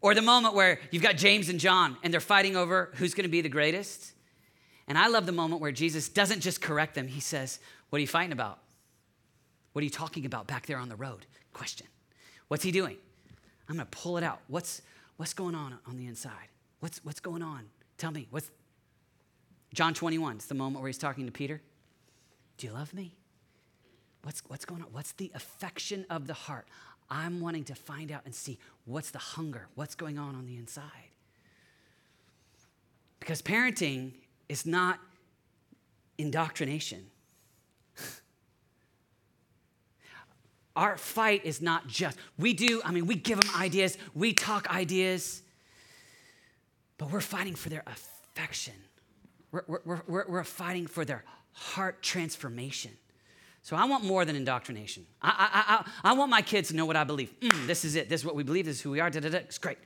Or 0.00 0.14
the 0.14 0.22
moment 0.22 0.54
where 0.54 0.80
you've 0.90 1.02
got 1.02 1.16
James 1.16 1.48
and 1.48 1.60
John 1.60 1.96
and 2.02 2.12
they're 2.12 2.20
fighting 2.20 2.56
over 2.56 2.90
who's 2.94 3.14
going 3.14 3.22
to 3.24 3.30
be 3.30 3.40
the 3.40 3.48
greatest. 3.48 4.12
And 4.88 4.98
I 4.98 5.06
love 5.06 5.26
the 5.26 5.32
moment 5.32 5.60
where 5.60 5.70
Jesus 5.70 6.08
doesn't 6.08 6.40
just 6.40 6.60
correct 6.60 6.96
them, 6.96 7.06
he 7.06 7.20
says, 7.20 7.60
What 7.88 7.98
are 7.98 8.00
you 8.00 8.08
fighting 8.08 8.32
about? 8.32 8.58
What 9.72 9.80
are 9.80 9.84
you 9.84 9.90
talking 9.90 10.26
about 10.26 10.46
back 10.46 10.66
there 10.66 10.78
on 10.78 10.88
the 10.88 10.96
road? 10.96 11.26
Question. 11.52 11.86
What's 12.48 12.62
he 12.62 12.70
doing? 12.70 12.96
I'm 13.68 13.76
going 13.76 13.86
to 13.86 13.96
pull 13.96 14.18
it 14.18 14.24
out. 14.24 14.40
What's, 14.48 14.82
what's 15.16 15.34
going 15.34 15.54
on 15.54 15.78
on 15.86 15.96
the 15.96 16.06
inside? 16.06 16.48
What's, 16.80 17.02
what's 17.04 17.20
going 17.20 17.42
on? 17.42 17.66
Tell 17.96 18.10
me. 18.10 18.26
What's 18.30 18.50
John 19.72 19.94
21? 19.94 20.36
It's 20.36 20.46
the 20.46 20.54
moment 20.54 20.82
where 20.82 20.88
he's 20.88 20.98
talking 20.98 21.24
to 21.26 21.32
Peter. 21.32 21.62
Do 22.58 22.66
you 22.66 22.72
love 22.72 22.92
me? 22.92 23.14
What's, 24.22 24.42
what's 24.48 24.64
going 24.64 24.82
on? 24.82 24.88
What's 24.92 25.12
the 25.12 25.30
affection 25.34 26.06
of 26.10 26.26
the 26.26 26.34
heart? 26.34 26.66
I'm 27.10 27.40
wanting 27.40 27.64
to 27.64 27.74
find 27.74 28.12
out 28.12 28.22
and 28.24 28.34
see 28.34 28.58
what's 28.84 29.10
the 29.10 29.18
hunger, 29.18 29.68
what's 29.74 29.94
going 29.94 30.18
on 30.18 30.34
on 30.34 30.46
the 30.46 30.56
inside. 30.56 31.10
Because 33.20 33.42
parenting 33.42 34.12
is 34.48 34.66
not 34.66 34.98
indoctrination. 36.18 37.06
Our 40.74 40.96
fight 40.96 41.44
is 41.44 41.60
not 41.60 41.86
just, 41.86 42.16
we 42.38 42.54
do, 42.54 42.80
I 42.84 42.92
mean, 42.92 43.06
we 43.06 43.14
give 43.14 43.40
them 43.40 43.50
ideas, 43.56 43.98
we 44.14 44.32
talk 44.32 44.74
ideas, 44.74 45.42
but 46.96 47.10
we're 47.10 47.20
fighting 47.20 47.54
for 47.54 47.68
their 47.68 47.82
affection. 47.86 48.74
We're, 49.50 49.64
we're, 49.66 50.02
we're, 50.06 50.24
we're 50.28 50.44
fighting 50.44 50.86
for 50.86 51.04
their 51.04 51.24
heart 51.52 52.02
transformation. 52.02 52.92
So 53.62 53.76
I 53.76 53.84
want 53.84 54.04
more 54.04 54.24
than 54.24 54.34
indoctrination. 54.34 55.06
I, 55.20 55.28
I, 55.52 55.74
I, 55.74 56.10
I 56.10 56.14
want 56.14 56.30
my 56.30 56.42
kids 56.42 56.68
to 56.70 56.76
know 56.76 56.86
what 56.86 56.96
I 56.96 57.04
believe. 57.04 57.32
Mm, 57.40 57.66
this 57.66 57.84
is 57.84 57.94
it. 57.94 58.08
This 58.08 58.22
is 58.22 58.24
what 58.24 58.34
we 58.34 58.42
believe. 58.42 58.64
This 58.64 58.76
is 58.76 58.82
who 58.82 58.90
we 58.90 59.00
are. 59.00 59.08
Da, 59.08 59.20
da, 59.20 59.28
da. 59.28 59.38
It's 59.38 59.58
great. 59.58 59.78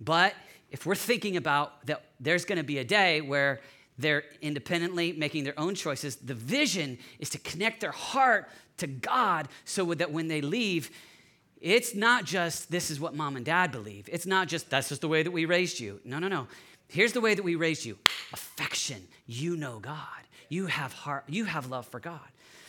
But 0.00 0.34
if 0.70 0.86
we're 0.86 0.94
thinking 0.94 1.36
about 1.36 1.84
that 1.86 2.04
there's 2.18 2.44
going 2.44 2.58
to 2.58 2.64
be 2.64 2.78
a 2.78 2.84
day 2.84 3.20
where 3.20 3.60
they're 4.02 4.24
independently 4.40 5.12
making 5.12 5.44
their 5.44 5.58
own 5.58 5.74
choices, 5.74 6.16
the 6.16 6.34
vision 6.34 6.98
is 7.18 7.30
to 7.30 7.38
connect 7.38 7.80
their 7.80 7.92
heart 7.92 8.48
to 8.78 8.86
God 8.86 9.48
so 9.64 9.94
that 9.94 10.12
when 10.12 10.28
they 10.28 10.40
leave, 10.40 10.90
it's 11.60 11.94
not 11.94 12.24
just 12.24 12.70
this 12.70 12.90
is 12.90 13.00
what 13.00 13.14
mom 13.14 13.36
and 13.36 13.44
dad 13.44 13.70
believe. 13.72 14.08
It's 14.12 14.26
not 14.26 14.48
just 14.48 14.68
that's 14.68 14.88
just 14.88 15.00
the 15.00 15.08
way 15.08 15.22
that 15.22 15.30
we 15.30 15.44
raised 15.44 15.80
you. 15.80 16.00
No, 16.04 16.18
no, 16.18 16.28
no. 16.28 16.48
Here's 16.88 17.12
the 17.12 17.20
way 17.20 17.34
that 17.34 17.42
we 17.42 17.54
raised 17.54 17.84
you 17.84 17.96
affection. 18.32 19.06
You 19.26 19.56
know 19.56 19.78
God. 19.78 20.06
You 20.48 20.66
have 20.66 20.92
heart, 20.92 21.24
you 21.28 21.46
have 21.46 21.70
love 21.70 21.86
for 21.86 22.00
God. 22.00 22.20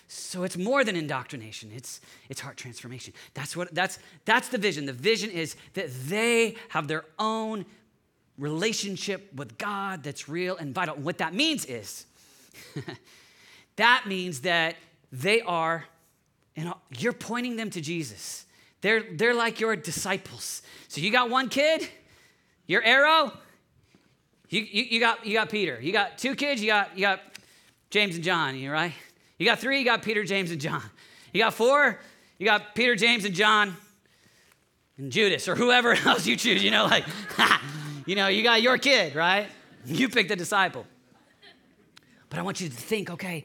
So 0.07 0.43
it's 0.43 0.57
more 0.57 0.83
than 0.83 0.95
indoctrination. 0.95 1.71
It's, 1.75 1.99
it's 2.29 2.39
heart 2.39 2.55
transformation. 2.55 3.13
That's 3.33 3.57
what 3.57 3.73
that's 3.73 3.99
that's 4.25 4.49
the 4.49 4.57
vision. 4.57 4.85
The 4.85 4.93
vision 4.93 5.31
is 5.31 5.55
that 5.73 5.89
they 6.07 6.55
have 6.69 6.87
their 6.87 7.05
own 7.17 7.65
relationship 8.37 9.33
with 9.33 9.57
God 9.57 10.03
that's 10.03 10.27
real 10.27 10.57
and 10.57 10.73
vital. 10.73 10.95
And 10.95 11.03
what 11.03 11.19
that 11.19 11.33
means 11.33 11.65
is 11.65 12.05
that 13.75 14.05
means 14.07 14.41
that 14.41 14.75
they 15.11 15.41
are 15.41 15.85
and 16.55 16.73
you're 16.97 17.13
pointing 17.13 17.55
them 17.55 17.69
to 17.71 17.81
Jesus. 17.81 18.45
They're, 18.81 19.03
they're 19.13 19.33
like 19.33 19.59
your 19.59 19.75
disciples. 19.75 20.61
So 20.87 21.01
you 21.01 21.11
got 21.11 21.29
one 21.29 21.49
kid, 21.49 21.87
your 22.67 22.83
arrow, 22.83 23.31
you, 24.49 24.61
you, 24.61 24.83
you, 24.83 24.99
got, 24.99 25.25
you 25.25 25.33
got 25.33 25.49
Peter. 25.49 25.79
You 25.81 25.91
got 25.91 26.17
two 26.17 26.35
kids, 26.35 26.61
you 26.61 26.67
got, 26.67 26.95
you 26.95 27.01
got 27.01 27.21
James 27.89 28.15
and 28.15 28.23
John, 28.23 28.55
you 28.55 28.71
right? 28.71 28.93
You 29.39 29.45
got 29.45 29.59
three, 29.59 29.79
you 29.79 29.85
got 29.85 30.03
Peter, 30.03 30.23
James, 30.23 30.51
and 30.51 30.61
John. 30.61 30.83
You 31.33 31.41
got 31.41 31.53
four, 31.53 31.99
you 32.37 32.45
got 32.45 32.75
Peter, 32.75 32.95
James, 32.95 33.25
and 33.25 33.33
John, 33.33 33.75
and 34.97 35.11
Judas, 35.11 35.47
or 35.47 35.55
whoever 35.55 35.93
else 36.05 36.27
you 36.27 36.35
choose. 36.35 36.63
You 36.63 36.71
know, 36.71 36.85
like, 36.85 37.05
you 38.05 38.15
know, 38.15 38.27
you 38.27 38.43
got 38.43 38.61
your 38.61 38.77
kid, 38.77 39.15
right? 39.15 39.47
You 39.85 40.09
pick 40.09 40.27
the 40.27 40.35
disciple. 40.35 40.85
But 42.29 42.39
I 42.39 42.41
want 42.41 42.61
you 42.61 42.69
to 42.69 42.75
think, 42.75 43.09
okay, 43.11 43.43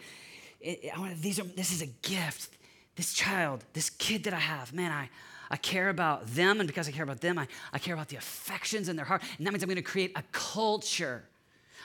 it, 0.60 0.90
I 0.94 0.98
want, 0.98 1.20
these 1.20 1.38
are, 1.38 1.44
this 1.44 1.72
is 1.72 1.82
a 1.82 1.86
gift 1.86 2.50
this 2.98 3.14
child, 3.14 3.64
this 3.74 3.90
kid 3.90 4.24
that 4.24 4.34
I 4.34 4.40
have, 4.40 4.74
man, 4.74 4.90
I, 4.90 5.08
I 5.52 5.56
care 5.56 5.88
about 5.88 6.26
them. 6.26 6.58
And 6.58 6.66
because 6.66 6.88
I 6.88 6.90
care 6.90 7.04
about 7.04 7.20
them, 7.20 7.38
I, 7.38 7.46
I 7.72 7.78
care 7.78 7.94
about 7.94 8.08
the 8.08 8.16
affections 8.16 8.88
in 8.88 8.96
their 8.96 9.04
heart. 9.04 9.22
And 9.38 9.46
that 9.46 9.52
means 9.52 9.62
I'm 9.62 9.68
going 9.68 9.76
to 9.76 9.82
create 9.82 10.12
a 10.16 10.24
culture. 10.32 11.22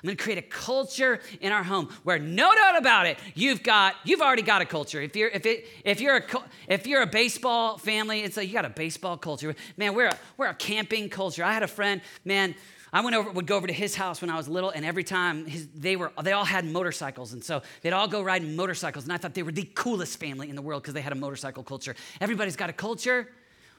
I'm 0.01 0.07
going 0.07 0.17
to 0.17 0.23
create 0.23 0.37
a 0.37 0.41
culture 0.41 1.19
in 1.39 1.51
our 1.51 1.63
home 1.63 1.89
where 2.03 2.19
no 2.19 2.53
doubt 2.53 2.77
about 2.77 3.05
it, 3.05 3.17
you've 3.35 3.63
got 3.63 3.95
you've 4.03 4.21
already 4.21 4.41
got 4.41 4.61
a 4.61 4.65
culture. 4.65 5.01
If 5.01 5.15
you're 5.15 5.29
if 5.29 5.45
it 5.45 5.67
if 5.85 6.01
you're 6.01 6.17
a 6.17 6.23
if 6.67 6.87
you're 6.87 7.01
a 7.01 7.07
baseball 7.07 7.77
family, 7.77 8.21
it's 8.21 8.37
like 8.37 8.47
you 8.47 8.53
got 8.53 8.65
a 8.65 8.69
baseball 8.69 9.17
culture. 9.17 9.55
Man, 9.77 9.93
we're 9.93 10.09
a, 10.09 10.17
we're 10.37 10.47
a 10.47 10.55
camping 10.55 11.09
culture. 11.09 11.43
I 11.43 11.53
had 11.53 11.63
a 11.63 11.67
friend, 11.67 12.01
man, 12.25 12.55
I 12.93 13.01
went 13.01 13.15
over, 13.15 13.31
would 13.31 13.47
go 13.47 13.57
over 13.57 13.65
to 13.65 13.73
his 13.73 13.95
house 13.95 14.21
when 14.21 14.29
I 14.29 14.37
was 14.37 14.47
little, 14.47 14.69
and 14.69 14.85
every 14.85 15.03
time 15.03 15.47
his, 15.47 15.67
they 15.75 15.95
were, 15.95 16.11
they 16.21 16.31
all 16.31 16.45
had 16.45 16.63
motorcycles, 16.63 17.33
and 17.33 17.43
so 17.43 17.63
they'd 17.81 17.91
all 17.91 18.07
go 18.07 18.21
riding 18.21 18.55
motorcycles, 18.55 19.05
and 19.05 19.11
I 19.11 19.17
thought 19.17 19.33
they 19.33 19.41
were 19.41 19.51
the 19.51 19.67
coolest 19.73 20.19
family 20.19 20.47
in 20.47 20.55
the 20.55 20.61
world 20.61 20.83
because 20.83 20.93
they 20.93 21.01
had 21.01 21.11
a 21.11 21.15
motorcycle 21.15 21.63
culture. 21.63 21.95
Everybody's 22.21 22.55
got 22.55 22.69
a 22.69 22.73
culture. 22.73 23.29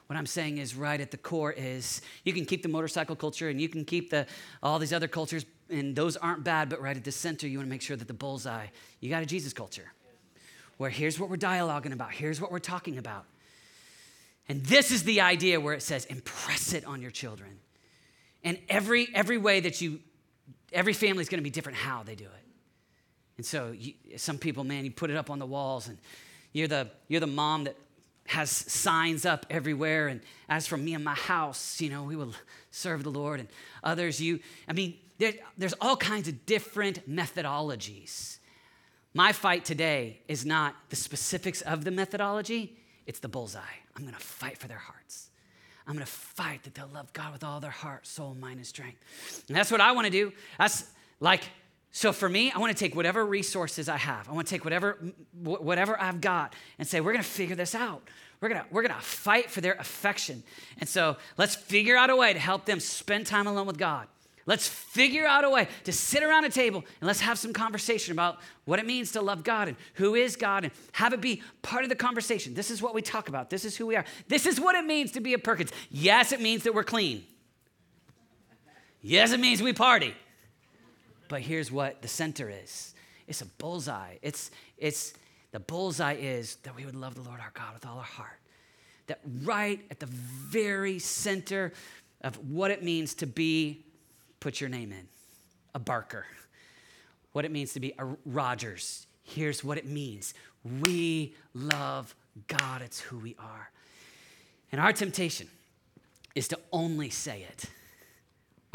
What 0.07 0.17
I'm 0.17 0.25
saying 0.25 0.59
is, 0.59 0.75
right 0.75 1.01
at 1.01 1.11
the 1.11 1.17
core 1.17 1.51
is 1.51 2.01
you 2.23 2.33
can 2.33 2.45
keep 2.45 2.61
the 2.61 2.69
motorcycle 2.69 3.15
culture, 3.15 3.49
and 3.49 3.59
you 3.59 3.69
can 3.69 3.85
keep 3.85 4.09
the 4.09 4.27
all 4.61 4.79
these 4.79 4.93
other 4.93 5.07
cultures, 5.07 5.45
and 5.69 5.95
those 5.95 6.15
aren't 6.15 6.43
bad. 6.43 6.69
But 6.69 6.81
right 6.81 6.95
at 6.95 7.03
the 7.03 7.11
center, 7.11 7.47
you 7.47 7.57
want 7.57 7.67
to 7.67 7.71
make 7.71 7.81
sure 7.81 7.97
that 7.97 8.07
the 8.07 8.13
bullseye, 8.13 8.67
you 8.99 9.09
got 9.09 9.23
a 9.23 9.25
Jesus 9.25 9.53
culture, 9.53 9.91
where 10.77 10.89
here's 10.89 11.19
what 11.19 11.29
we're 11.29 11.37
dialoguing 11.37 11.91
about, 11.91 12.11
here's 12.11 12.39
what 12.39 12.51
we're 12.51 12.59
talking 12.59 12.97
about, 12.97 13.25
and 14.47 14.63
this 14.65 14.91
is 14.91 15.03
the 15.03 15.21
idea 15.21 15.59
where 15.59 15.73
it 15.73 15.81
says, 15.81 16.05
impress 16.05 16.73
it 16.73 16.85
on 16.85 17.01
your 17.01 17.11
children. 17.11 17.59
And 18.43 18.59
every, 18.69 19.07
every 19.13 19.37
way 19.37 19.59
that 19.61 19.81
you, 19.81 19.99
every 20.71 20.93
family 20.93 21.21
is 21.21 21.29
going 21.29 21.39
to 21.39 21.43
be 21.43 21.49
different 21.49 21.77
how 21.79 22.03
they 22.03 22.15
do 22.15 22.25
it. 22.25 22.45
And 23.37 23.45
so 23.45 23.71
you, 23.71 23.93
some 24.17 24.37
people, 24.37 24.63
man, 24.63 24.85
you 24.85 24.91
put 24.91 25.09
it 25.09 25.17
up 25.17 25.29
on 25.29 25.39
the 25.39 25.45
walls 25.45 25.87
and 25.87 25.97
you're 26.53 26.67
the, 26.67 26.91
you're 27.07 27.19
the 27.19 27.27
mom 27.27 27.63
that 27.63 27.75
has 28.27 28.49
signs 28.49 29.25
up 29.25 29.45
everywhere. 29.49 30.07
And 30.07 30.21
as 30.49 30.67
for 30.67 30.77
me 30.77 30.93
and 30.93 31.03
my 31.03 31.13
house, 31.13 31.79
you 31.79 31.89
know, 31.89 32.03
we 32.03 32.15
will 32.15 32.33
serve 32.71 33.03
the 33.03 33.11
Lord. 33.11 33.39
And 33.39 33.49
others, 33.83 34.21
you, 34.21 34.39
I 34.67 34.73
mean, 34.73 34.97
there, 35.17 35.33
there's 35.57 35.75
all 35.79 35.95
kinds 35.95 36.27
of 36.27 36.45
different 36.45 37.09
methodologies. 37.09 38.37
My 39.13 39.31
fight 39.31 39.63
today 39.63 40.21
is 40.27 40.45
not 40.45 40.75
the 40.89 40.95
specifics 40.95 41.61
of 41.61 41.85
the 41.85 41.91
methodology, 41.91 42.77
it's 43.05 43.19
the 43.19 43.29
bullseye. 43.29 43.61
I'm 43.95 44.05
to 44.05 44.13
fight 44.13 44.57
for 44.57 44.67
their 44.67 44.77
hearts. 44.77 45.29
I'm 45.87 45.99
to 45.99 46.05
fight 46.05 46.63
that 46.63 46.73
they'll 46.73 46.89
love 46.93 47.13
God 47.13 47.31
with 47.31 47.43
all 47.43 47.59
their 47.59 47.71
heart, 47.71 48.07
soul, 48.07 48.33
mind, 48.33 48.57
and 48.57 48.65
strength. 48.65 49.45
And 49.47 49.55
that's 49.55 49.71
what 49.71 49.79
I 49.79 49.91
want 49.91 50.05
to 50.05 50.11
do. 50.11 50.33
That's 50.57 50.89
like, 51.19 51.43
so 51.95 52.11
for 52.11 52.27
me, 52.27 52.51
I 52.51 52.57
want 52.57 52.75
to 52.75 52.77
take 52.77 52.93
whatever 52.93 53.25
resources 53.25 53.87
I 53.87 53.95
have. 53.95 54.27
I 54.27 54.33
want 54.33 54.47
to 54.47 54.53
take 54.53 54.65
whatever, 54.65 54.97
whatever 55.31 55.97
I've 55.97 56.19
got 56.19 56.53
and 56.77 56.85
say, 56.85 56.99
we're 56.99 57.13
going 57.13 57.23
to 57.23 57.29
figure 57.29 57.55
this 57.55 57.73
out. 57.73 58.01
We're 58.41 58.49
going 58.49 58.59
to, 58.59 58.67
we're 58.69 58.81
going 58.81 58.93
to 58.93 58.99
fight 58.99 59.49
for 59.49 59.61
their 59.61 59.75
affection. 59.75 60.43
And 60.79 60.89
so 60.89 61.15
let's 61.37 61.55
figure 61.55 61.95
out 61.95 62.09
a 62.09 62.15
way 62.17 62.33
to 62.33 62.37
help 62.39 62.65
them 62.65 62.81
spend 62.81 63.27
time 63.27 63.47
alone 63.47 63.65
with 63.65 63.77
God. 63.77 64.09
Let's 64.45 64.67
figure 64.67 65.25
out 65.25 65.45
a 65.45 65.49
way 65.49 65.69
to 65.85 65.93
sit 65.93 66.21
around 66.21 66.43
a 66.43 66.49
table 66.49 66.83
and 66.99 67.07
let's 67.07 67.21
have 67.21 67.39
some 67.39 67.53
conversation 67.53 68.11
about 68.11 68.39
what 68.65 68.77
it 68.79 68.85
means 68.85 69.13
to 69.13 69.21
love 69.21 69.45
God 69.45 69.69
and 69.69 69.77
who 69.93 70.15
is 70.15 70.35
God 70.35 70.65
and 70.65 70.73
have 70.91 71.13
it 71.13 71.21
be 71.21 71.43
part 71.61 71.83
of 71.83 71.89
the 71.89 71.95
conversation. 71.95 72.55
This 72.55 72.71
is 72.71 72.81
what 72.81 72.93
we 72.93 73.01
talk 73.01 73.29
about. 73.29 73.49
This 73.49 73.63
is 73.63 73.77
who 73.77 73.85
we 73.85 73.95
are. 73.95 74.03
This 74.27 74.45
is 74.45 74.59
what 74.59 74.75
it 74.75 74.83
means 74.83 75.13
to 75.13 75.21
be 75.21 75.33
a 75.33 75.39
Perkins. 75.39 75.71
Yes, 75.89 76.33
it 76.33 76.41
means 76.41 76.63
that 76.63 76.75
we're 76.75 76.83
clean. 76.83 77.23
Yes, 79.01 79.31
it 79.31 79.39
means 79.39 79.61
we 79.61 79.71
party. 79.71 80.13
But 81.27 81.41
here's 81.41 81.71
what 81.71 82.01
the 82.01 82.07
center 82.07 82.49
is 82.49 82.93
it's 83.27 83.41
a 83.41 83.45
bullseye. 83.45 84.15
It's, 84.21 84.51
it's, 84.77 85.13
The 85.51 85.59
bullseye 85.59 86.15
is 86.15 86.57
that 86.63 86.75
we 86.75 86.85
would 86.85 86.95
love 86.95 87.15
the 87.15 87.21
Lord 87.21 87.39
our 87.39 87.51
God 87.53 87.73
with 87.73 87.85
all 87.85 87.97
our 87.97 88.03
heart. 88.03 88.39
That 89.07 89.19
right 89.43 89.79
at 89.91 89.99
the 89.99 90.07
very 90.07 90.99
center 90.99 91.73
of 92.21 92.37
what 92.49 92.71
it 92.71 92.83
means 92.83 93.13
to 93.15 93.27
be, 93.27 93.83
put 94.39 94.59
your 94.59 94.69
name 94.69 94.91
in, 94.91 95.07
a 95.73 95.79
Barker, 95.79 96.25
what 97.33 97.45
it 97.45 97.51
means 97.51 97.73
to 97.73 97.79
be 97.79 97.93
a 97.99 98.05
Rogers. 98.25 99.05
Here's 99.23 99.63
what 99.63 99.77
it 99.77 99.85
means 99.85 100.33
we 100.81 101.35
love 101.53 102.15
God, 102.47 102.81
it's 102.81 102.99
who 102.99 103.19
we 103.19 103.35
are. 103.39 103.69
And 104.71 104.81
our 104.81 104.91
temptation 104.91 105.47
is 106.33 106.47
to 106.49 106.59
only 106.71 107.09
say 107.09 107.45
it. 107.47 107.65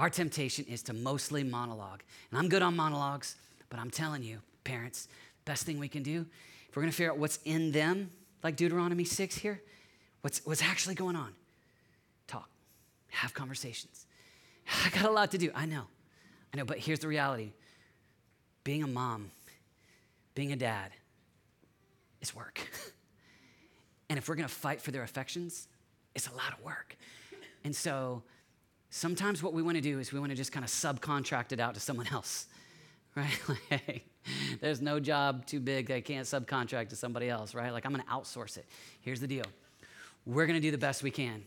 Our 0.00 0.08
temptation 0.08 0.64
is 0.66 0.82
to 0.84 0.94
mostly 0.94 1.44
monologue. 1.44 2.02
And 2.30 2.38
I'm 2.38 2.48
good 2.48 2.62
on 2.62 2.74
monologues, 2.74 3.36
but 3.68 3.78
I'm 3.78 3.90
telling 3.90 4.22
you, 4.22 4.40
parents, 4.64 5.08
best 5.44 5.64
thing 5.66 5.78
we 5.78 5.88
can 5.88 6.02
do, 6.02 6.24
if 6.66 6.74
we're 6.74 6.80
gonna 6.80 6.90
figure 6.90 7.12
out 7.12 7.18
what's 7.18 7.38
in 7.44 7.70
them, 7.70 8.10
like 8.42 8.56
Deuteronomy 8.56 9.04
6 9.04 9.36
here, 9.36 9.60
what's, 10.22 10.40
what's 10.46 10.62
actually 10.62 10.94
going 10.94 11.16
on, 11.16 11.34
talk, 12.26 12.48
have 13.10 13.34
conversations. 13.34 14.06
I 14.86 14.88
got 14.88 15.04
a 15.04 15.10
lot 15.10 15.32
to 15.32 15.38
do, 15.38 15.50
I 15.54 15.66
know. 15.66 15.82
I 16.54 16.56
know, 16.56 16.64
but 16.64 16.78
here's 16.78 17.00
the 17.00 17.08
reality 17.08 17.52
being 18.64 18.82
a 18.82 18.86
mom, 18.86 19.30
being 20.34 20.50
a 20.50 20.56
dad, 20.56 20.92
is 22.22 22.34
work. 22.34 22.58
and 24.08 24.18
if 24.18 24.30
we're 24.30 24.36
gonna 24.36 24.48
fight 24.48 24.80
for 24.80 24.92
their 24.92 25.02
affections, 25.02 25.68
it's 26.14 26.26
a 26.26 26.32
lot 26.32 26.54
of 26.54 26.64
work. 26.64 26.96
And 27.64 27.76
so 27.76 28.22
sometimes 28.90 29.42
what 29.42 29.52
we 29.52 29.62
wanna 29.62 29.80
do 29.80 29.98
is 29.98 30.12
we 30.12 30.20
wanna 30.20 30.34
just 30.34 30.52
kind 30.52 30.64
of 30.64 30.70
subcontract 30.70 31.52
it 31.52 31.60
out 31.60 31.74
to 31.74 31.80
someone 31.80 32.06
else, 32.12 32.46
right? 33.14 33.40
Like, 33.70 34.04
there's 34.60 34.82
no 34.82 35.00
job 35.00 35.46
too 35.46 35.60
big 35.60 35.88
that 35.88 35.94
I 35.94 36.00
can't 36.02 36.26
subcontract 36.26 36.90
to 36.90 36.96
somebody 36.96 37.30
else, 37.30 37.54
right? 37.54 37.72
Like 37.72 37.86
I'm 37.86 37.92
gonna 37.92 38.04
outsource 38.04 38.58
it. 38.58 38.66
Here's 39.00 39.20
the 39.20 39.26
deal 39.26 39.44
we're 40.26 40.46
gonna 40.46 40.60
do 40.60 40.70
the 40.70 40.78
best 40.78 41.02
we 41.02 41.10
can 41.10 41.42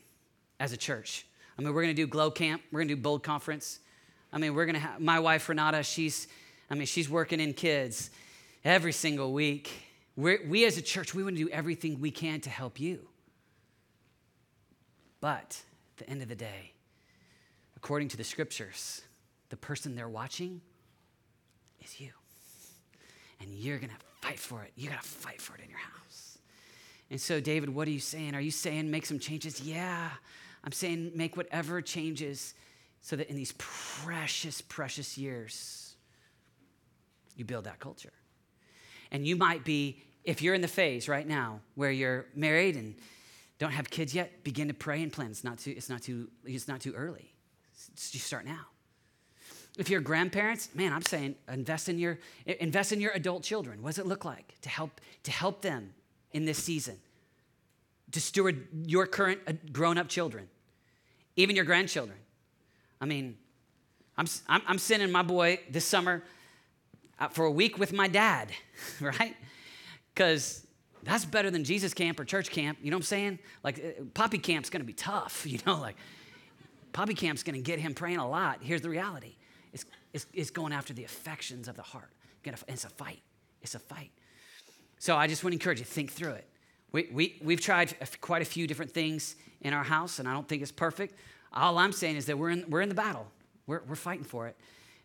as 0.59 0.73
a 0.73 0.77
church. 0.77 1.27
I 1.57 1.61
mean, 1.61 1.73
we're 1.73 1.83
gonna 1.83 1.93
do 1.93 2.07
Glow 2.07 2.31
Camp, 2.31 2.61
we're 2.71 2.79
gonna 2.79 2.95
do 2.95 3.01
Bold 3.01 3.23
Conference. 3.23 3.79
I 4.31 4.39
mean, 4.39 4.55
we're 4.55 4.65
gonna 4.65 4.79
have 4.79 4.99
my 4.99 5.19
wife 5.19 5.47
Renata, 5.47 5.83
she's, 5.83 6.27
I 6.69 6.73
mean, 6.73 6.87
she's 6.87 7.07
working 7.07 7.39
in 7.39 7.53
kids 7.53 8.09
every 8.65 8.91
single 8.91 9.31
week. 9.31 9.69
We're, 10.15 10.39
we 10.47 10.65
as 10.65 10.77
a 10.77 10.81
church, 10.81 11.13
we 11.13 11.23
want 11.23 11.35
to 11.37 11.43
do 11.43 11.49
everything 11.49 11.99
we 11.99 12.11
can 12.11 12.41
to 12.41 12.49
help 12.49 12.79
you. 12.79 13.07
But 15.21 15.61
at 15.93 16.05
the 16.05 16.09
end 16.09 16.21
of 16.21 16.27
the 16.27 16.35
day, 16.35 16.72
according 17.83 18.07
to 18.07 18.15
the 18.15 18.23
scriptures, 18.23 19.01
the 19.49 19.57
person 19.57 19.93
they're 19.93 20.07
watching 20.07 20.61
is 21.83 21.99
you. 21.99 22.11
And 23.41 23.49
you're 23.49 23.77
going 23.77 23.89
to 23.89 23.95
fight 24.25 24.39
for 24.39 24.63
it. 24.63 24.71
You 24.77 24.89
got 24.89 25.03
to 25.03 25.07
fight 25.07 25.41
for 25.41 25.53
it 25.55 25.61
in 25.61 25.69
your 25.69 25.79
house. 25.79 26.37
And 27.11 27.19
so, 27.19 27.41
David, 27.41 27.69
what 27.69 27.85
are 27.89 27.91
you 27.91 27.99
saying? 27.99 28.35
Are 28.35 28.41
you 28.41 28.51
saying 28.51 28.89
make 28.89 29.05
some 29.05 29.19
changes? 29.19 29.59
Yeah. 29.59 30.09
I'm 30.63 30.71
saying 30.71 31.11
make 31.13 31.35
whatever 31.35 31.81
changes 31.81 32.53
so 33.01 33.17
that 33.17 33.29
in 33.29 33.35
these 33.35 33.53
precious, 33.57 34.61
precious 34.61 35.17
years, 35.17 35.95
you 37.35 37.43
build 37.43 37.65
that 37.65 37.81
culture. 37.81 38.13
And 39.11 39.27
you 39.27 39.35
might 39.35 39.65
be, 39.65 40.01
if 40.23 40.41
you're 40.41 40.55
in 40.55 40.61
the 40.61 40.69
phase 40.69 41.09
right 41.09 41.27
now 41.27 41.59
where 41.75 41.91
you're 41.91 42.27
married 42.33 42.77
and 42.77 42.95
don't 43.59 43.71
have 43.71 43.89
kids 43.89 44.15
yet, 44.15 44.45
begin 44.45 44.69
to 44.69 44.73
pray 44.73 45.03
and 45.03 45.11
plan. 45.11 45.31
It's 45.31 45.43
not 45.43 45.57
too, 45.57 45.73
it's 45.75 45.89
not 45.89 46.01
too, 46.01 46.29
it's 46.45 46.69
not 46.69 46.79
too 46.79 46.93
early. 46.93 47.32
You 48.11 48.19
start 48.19 48.45
now. 48.45 48.65
If 49.77 49.89
you're 49.89 50.01
grandparents, 50.01 50.69
man, 50.75 50.93
I'm 50.93 51.01
saying 51.01 51.35
invest 51.47 51.89
in 51.89 51.97
your 51.97 52.19
invest 52.45 52.91
in 52.91 53.01
your 53.01 53.11
adult 53.11 53.43
children. 53.43 53.81
What 53.81 53.89
does 53.89 53.99
it 53.99 54.05
look 54.05 54.23
like 54.23 54.55
to 54.61 54.69
help 54.69 55.01
to 55.23 55.31
help 55.31 55.61
them 55.61 55.93
in 56.31 56.45
this 56.45 56.57
season? 56.57 56.97
To 58.11 58.21
steward 58.21 58.67
your 58.85 59.07
current 59.07 59.39
uh, 59.47 59.53
grown-up 59.71 60.07
children, 60.07 60.47
even 61.35 61.55
your 61.55 61.65
grandchildren. 61.65 62.19
I 63.01 63.05
mean, 63.05 63.37
I'm, 64.17 64.27
I'm, 64.47 64.61
I'm 64.67 64.77
sending 64.77 65.11
my 65.11 65.23
boy 65.23 65.59
this 65.69 65.85
summer 65.85 66.23
for 67.31 67.45
a 67.45 67.51
week 67.51 67.79
with 67.79 67.93
my 67.93 68.07
dad, 68.07 68.51
right? 69.01 69.35
Because 70.13 70.65
that's 71.03 71.25
better 71.25 71.51
than 71.51 71.63
Jesus 71.63 71.93
camp 71.93 72.19
or 72.19 72.25
church 72.25 72.49
camp. 72.49 72.77
You 72.81 72.91
know 72.91 72.97
what 72.97 73.01
I'm 73.01 73.05
saying? 73.05 73.39
Like, 73.63 73.79
uh, 73.79 74.03
Poppy 74.13 74.37
camp's 74.37 74.69
gonna 74.69 74.83
be 74.83 74.93
tough, 74.93 75.45
you 75.47 75.59
know? 75.65 75.79
Like, 75.79 75.95
Poppy 76.93 77.13
camp's 77.13 77.43
gonna 77.43 77.59
get 77.59 77.79
him 77.79 77.93
praying 77.93 78.17
a 78.17 78.29
lot. 78.29 78.59
Here's 78.61 78.81
the 78.81 78.89
reality 78.89 79.35
it's, 79.73 79.85
it's, 80.13 80.25
it's 80.33 80.51
going 80.51 80.71
after 80.71 80.93
the 80.93 81.03
affections 81.03 81.67
of 81.67 81.75
the 81.75 81.81
heart. 81.81 82.11
It's 82.45 82.85
a 82.85 82.89
fight. 82.89 83.21
It's 83.61 83.75
a 83.75 83.79
fight. 83.79 84.11
So 84.99 85.15
I 85.15 85.27
just 85.27 85.43
want 85.43 85.51
to 85.51 85.55
encourage 85.55 85.79
you, 85.79 85.85
think 85.85 86.11
through 86.11 86.33
it. 86.33 86.47
We, 86.91 87.09
we, 87.11 87.39
we've 87.43 87.59
tried 87.59 87.95
quite 88.21 88.41
a 88.41 88.45
few 88.45 88.67
different 88.67 88.91
things 88.91 89.35
in 89.61 89.73
our 89.73 89.83
house, 89.83 90.19
and 90.19 90.27
I 90.27 90.33
don't 90.33 90.47
think 90.47 90.61
it's 90.61 90.71
perfect. 90.71 91.15
All 91.51 91.77
I'm 91.77 91.91
saying 91.91 92.17
is 92.17 92.27
that 92.27 92.37
we're 92.37 92.51
in, 92.51 92.65
we're 92.69 92.81
in 92.81 92.89
the 92.89 92.95
battle, 92.95 93.27
we're, 93.65 93.81
we're 93.87 93.95
fighting 93.95 94.23
for 94.23 94.47
it. 94.47 94.55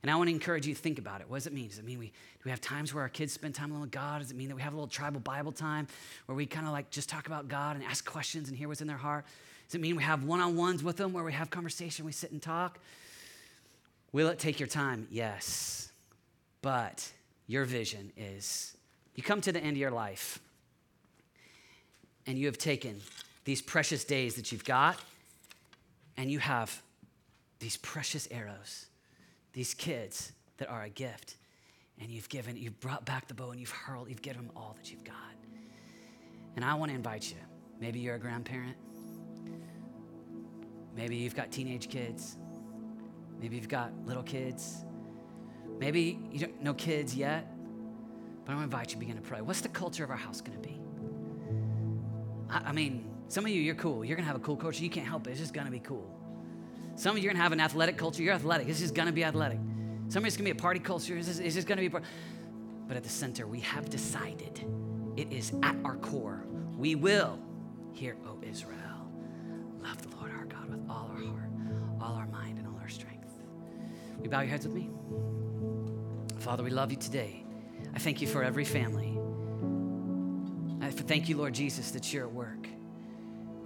And 0.03 0.11
I 0.11 0.16
want 0.16 0.29
to 0.29 0.35
encourage 0.35 0.66
you 0.66 0.74
to 0.74 0.81
think 0.81 0.98
about 0.98 1.20
it. 1.20 1.29
What 1.29 1.38
does 1.38 1.46
it 1.48 1.53
mean? 1.53 1.68
Does 1.68 1.79
it 1.79 1.85
mean 1.85 1.98
we 1.98 2.07
do 2.07 2.12
we 2.44 2.51
have 2.51 2.61
times 2.61 2.94
where 2.94 3.03
our 3.03 3.09
kids 3.09 3.33
spend 3.33 3.55
time 3.55 3.70
alone 3.70 3.81
with 3.81 3.90
God? 3.90 4.20
Does 4.20 4.31
it 4.31 4.37
mean 4.37 4.48
that 4.48 4.55
we 4.55 4.62
have 4.62 4.72
a 4.72 4.77
little 4.77 4.88
tribal 4.88 5.20
Bible 5.20 5.51
time 5.51 5.88
where 6.27 6.37
we 6.37 6.46
kind 6.46 6.66
of 6.66 6.72
like 6.72 6.90
just 6.90 7.09
talk 7.09 7.27
about 7.27 7.48
God 7.48 7.74
and 7.74 7.85
ask 7.85 8.09
questions 8.09 8.48
and 8.48 8.57
hear 8.57 8.68
what's 8.68 8.81
in 8.81 8.87
their 8.87 8.96
heart? 8.96 9.24
Does 9.68 9.76
it 9.76 9.81
mean 9.81 9.96
we 9.96 10.02
have 10.02 10.24
one-on-ones 10.24 10.83
with 10.83 10.96
them 10.96 11.12
where 11.12 11.24
we 11.24 11.33
have 11.33 11.50
conversation, 11.50 12.04
we 12.04 12.12
sit 12.12 12.33
and 12.33 12.42
talk? 12.42 12.78
Will 14.12 14.28
it 14.28 14.38
take 14.38 14.59
your 14.59 14.66
time? 14.66 15.07
Yes. 15.11 15.92
But 16.62 17.11
your 17.46 17.64
vision 17.64 18.12
is 18.16 18.76
you 19.14 19.22
come 19.22 19.40
to 19.42 19.52
the 19.52 19.61
end 19.61 19.72
of 19.72 19.78
your 19.78 19.90
life 19.90 20.38
and 22.26 22.38
you 22.38 22.46
have 22.46 22.59
taken 22.59 23.00
these 23.44 23.62
precious 23.62 24.04
days 24.04 24.35
that 24.37 24.50
you've 24.52 24.64
got 24.64 24.98
and 26.16 26.31
you 26.31 26.38
have 26.38 26.83
these 27.59 27.76
precious 27.76 28.26
arrows 28.31 28.87
these 29.59 29.74
kids 29.74 30.31
that 30.59 30.68
are 30.68 30.83
a 30.83 30.88
gift. 30.88 31.35
And 32.00 32.11
you've 32.11 32.28
given, 32.28 32.57
you've 32.57 32.78
brought 32.78 33.04
back 33.04 33.26
the 33.26 33.35
bow 33.35 33.50
and 33.50 33.59
you've 33.59 33.72
hurled, 33.72 34.09
you've 34.09 34.22
given 34.22 34.46
them 34.46 34.52
all 34.54 34.76
that 34.78 34.88
you've 34.88 35.02
got. 35.02 35.14
And 36.54 36.64
I 36.64 36.74
want 36.74 36.92
to 36.92 36.94
invite 36.94 37.28
you. 37.28 37.38
Maybe 37.81 37.98
you're 37.98 38.14
a 38.14 38.20
grandparent. 38.20 38.76
Maybe 40.98 41.16
you've 41.16 41.34
got 41.34 41.50
teenage 41.50 41.88
kids. 41.88 42.37
Maybe 43.40 43.56
you've 43.56 43.68
got 43.68 43.90
little 44.04 44.22
kids. 44.22 44.84
Maybe 45.78 46.18
you 46.30 46.40
don't 46.40 46.62
know 46.62 46.74
kids 46.74 47.14
yet. 47.14 47.50
But 48.44 48.52
I 48.52 48.56
want 48.56 48.70
to 48.70 48.76
invite 48.76 48.88
you 48.88 48.94
to 48.94 48.98
begin 48.98 49.16
to 49.16 49.22
pray. 49.22 49.40
What's 49.40 49.62
the 49.62 49.68
culture 49.70 50.04
of 50.04 50.11
our 50.11 50.16
house 50.16 50.42
going 50.42 50.61
to 50.61 50.68
be? 50.68 50.78
I, 52.50 52.70
I 52.70 52.72
mean, 52.72 53.08
some 53.28 53.44
of 53.46 53.50
you, 53.50 53.62
you're 53.62 53.74
cool. 53.76 54.04
You're 54.04 54.16
going 54.16 54.26
to 54.26 54.32
have 54.32 54.37
a 54.37 54.44
cool 54.44 54.56
culture. 54.56 54.82
You 54.82 54.90
can't 54.90 55.06
help 55.06 55.26
it. 55.26 55.30
It's 55.30 55.40
just 55.40 55.54
going 55.54 55.66
to 55.66 55.72
be 55.72 55.80
cool. 55.80 56.18
Some 56.98 57.16
of 57.16 57.22
you 57.22 57.30
are 57.30 57.32
gonna 57.32 57.44
have 57.44 57.52
an 57.52 57.61
athletic 57.61 57.96
culture. 57.96 58.24
You're 58.24 58.34
athletic. 58.34 58.68
It's 58.68 58.80
just 58.80 58.92
gonna 58.92 59.12
be 59.12 59.22
athletic. 59.22 59.61
Some 60.08 60.24
of 60.24 60.26
it's 60.26 60.37
gonna 60.37 60.46
be 60.46 60.50
a 60.50 60.54
party 60.56 60.80
culture. 60.80 61.16
It's 61.16 61.28
just, 61.28 61.40
just 61.40 61.68
gonna 61.68 61.80
be. 61.80 61.88
Part- 61.88 62.02
but 62.88 62.96
at 62.96 63.04
the 63.04 63.08
center, 63.08 63.46
we 63.46 63.61
have 63.61 63.88
decided 63.88 64.64
it 65.16 65.32
is 65.32 65.52
at 65.62 65.76
our 65.84 65.94
core. 65.98 66.42
We 66.76 66.96
will 66.96 67.38
hear, 67.92 68.16
O 68.26 68.40
Israel, 68.42 68.74
love 69.88 70.03
the 70.03 70.16
Lord 70.16 70.33
our 70.33 70.44
God 70.44 70.68
with 70.68 70.90
all 70.90 71.11
our 71.14 71.22
heart, 71.22 71.51
all 72.01 72.14
our 72.14 72.27
mind, 72.27 72.59
and 72.59 72.66
all 72.66 72.79
our 72.81 72.88
strength. 72.88 73.27
We 74.20 74.29
bow 74.29 74.40
your 74.40 74.51
heads 74.51 74.66
with 74.66 74.74
me. 74.74 74.90
Father, 76.40 76.62
we 76.62 76.70
love 76.70 76.90
you 76.90 76.98
today. 76.98 77.42
I 77.94 77.98
thank 77.98 78.20
you 78.20 78.27
for 78.27 78.42
every 78.42 78.66
family. 78.66 79.18
I 80.83 80.90
thank 80.90 81.29
you, 81.29 81.38
Lord 81.38 81.55
Jesus, 81.55 81.90
that 81.92 82.12
you're 82.12 82.27
at 82.27 82.33
work. 82.33 82.68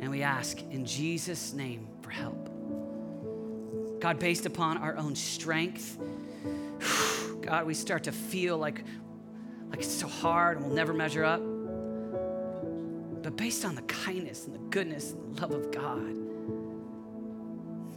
And 0.01 0.11
we 0.11 0.23
ask 0.23 0.61
in 0.71 0.85
Jesus' 0.85 1.53
name 1.53 1.89
for 2.03 2.11
help. 2.11 2.49
God, 4.01 4.19
based 4.19 4.47
upon 4.47 4.79
our 4.79 4.97
own 4.97 5.17
strength, 5.17 5.99
God, 7.41 7.67
we 7.67 7.75
start 7.75 8.05
to 8.05 8.13
feel 8.13 8.59
like, 8.59 8.85
like 9.71 9.81
it's 9.81 9.93
so 9.93 10.07
hard 10.07 10.59
and 10.59 10.67
we'll 10.67 10.75
never 10.75 10.93
measure 10.93 11.25
up. 11.25 11.41
But 13.33 13.39
based 13.39 13.65
on 13.65 13.75
the 13.75 13.83
kindness 13.83 14.45
and 14.45 14.55
the 14.55 14.59
goodness 14.69 15.13
and 15.13 15.35
the 15.35 15.41
love 15.41 15.53
of 15.53 15.73
God, 15.73 16.15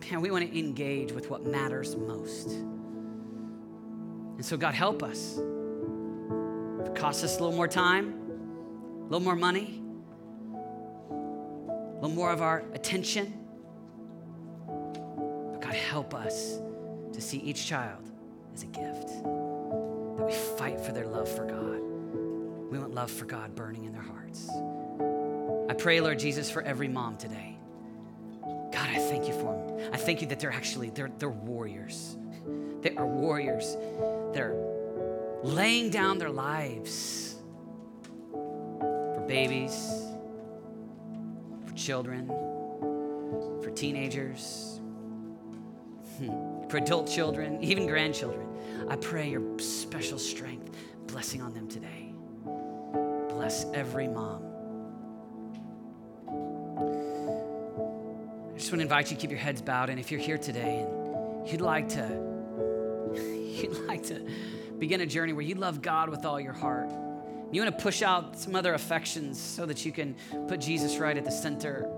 man, 0.10 0.22
we 0.22 0.32
want 0.32 0.50
to 0.50 0.58
engage 0.58 1.12
with 1.12 1.30
what 1.30 1.46
matters 1.46 1.98
most. 1.98 2.52
And 2.52 4.46
so, 4.46 4.56
God, 4.56 4.74
help 4.74 5.04
us. 5.04 5.38
If 6.80 6.88
it 6.88 6.96
costs 6.96 7.26
us 7.26 7.38
a 7.38 7.44
little 7.44 7.56
more 7.56 7.68
time, 7.68 8.14
a 9.00 9.04
little 9.04 9.20
more 9.20 9.36
money, 9.36 9.84
a 11.10 11.96
little 11.96 12.16
more 12.16 12.32
of 12.32 12.42
our 12.42 12.64
attention, 12.74 13.34
But, 14.68 15.60
God, 15.60 15.74
help 15.74 16.14
us 16.14 16.60
to 17.12 17.20
see 17.20 17.40
each 17.40 17.66
child 17.66 18.10
as 18.54 18.64
a 18.64 18.68
gift. 18.68 19.10
That 19.10 20.26
we 20.28 20.32
fight 20.58 20.80
for 20.80 20.94
their 20.94 21.08
love 21.08 21.28
for 21.28 21.44
God. 21.44 21.82
We 22.72 22.80
want 22.80 22.94
love 22.94 23.12
for 23.12 23.26
God 23.26 23.54
burning 23.54 23.84
in 23.84 23.92
their 23.92 24.02
hearts. 24.02 24.50
I 25.68 25.74
pray, 25.74 26.00
Lord 26.00 26.20
Jesus, 26.20 26.50
for 26.52 26.62
every 26.62 26.88
mom 26.88 27.18
today. 27.18 27.58
God, 28.44 28.90
I 28.90 29.00
thank 29.00 29.28
you 29.28 29.34
for 29.34 29.54
them. 29.56 29.90
I 29.94 29.98
thank 29.98 30.22
you 30.22 30.28
that 30.28 30.40
they're 30.40 30.52
actually 30.52 30.90
they're, 30.90 31.12
they're 31.18 31.30
warriors. 31.30 32.18
They 32.82 32.96
are 32.96 33.08
warriors. 33.08 33.76
They're 34.34 34.56
laying 35.44 35.90
down 35.90 36.20
their 36.20 36.30
lives 36.30 37.36
for 38.32 39.26
babies, 39.28 40.04
for 41.66 41.74
children, 41.74 42.28
for 43.64 43.72
teenagers, 43.72 44.80
for 46.70 46.78
adult 46.78 47.10
children, 47.10 47.64
even 47.64 47.88
grandchildren. 47.88 48.48
I 48.88 48.98
pray 48.98 49.30
your 49.30 49.58
special 49.58 50.20
strength, 50.20 50.70
blessing 51.08 51.42
on 51.42 51.54
them 51.54 51.68
today. 51.68 52.14
Bless 53.30 53.66
every 53.74 54.08
mom. 54.08 54.55
Want 58.76 58.90
to 58.90 58.94
invite 58.94 59.10
you 59.10 59.16
to 59.16 59.22
keep 59.22 59.32
your 59.32 59.40
heads 59.40 59.62
bowed. 59.62 59.90
And 59.90 60.02
if 60.02 60.12
you're 60.12 60.20
here 60.20 60.38
today 60.38 60.80
and 60.80 61.48
you'd 61.48 61.62
like 61.62 61.88
to, 61.90 62.02
you'd 63.16 63.88
like 63.88 64.04
to 64.08 64.20
begin 64.78 65.00
a 65.00 65.06
journey 65.06 65.32
where 65.32 65.46
you 65.46 65.56
love 65.56 65.82
God 65.82 66.10
with 66.10 66.26
all 66.26 66.42
your 66.42 66.52
heart. 66.52 66.90
You 67.54 67.62
want 67.62 67.78
to 67.78 67.82
push 67.82 68.02
out 68.02 68.38
some 68.38 68.54
other 68.54 68.74
affections 68.74 69.40
so 69.40 69.66
that 69.66 69.86
you 69.86 69.94
can 69.94 70.14
put 70.50 70.60
Jesus 70.60 70.98
right 70.98 71.18
at 71.18 71.24
the 71.24 71.32
center. 71.32 71.90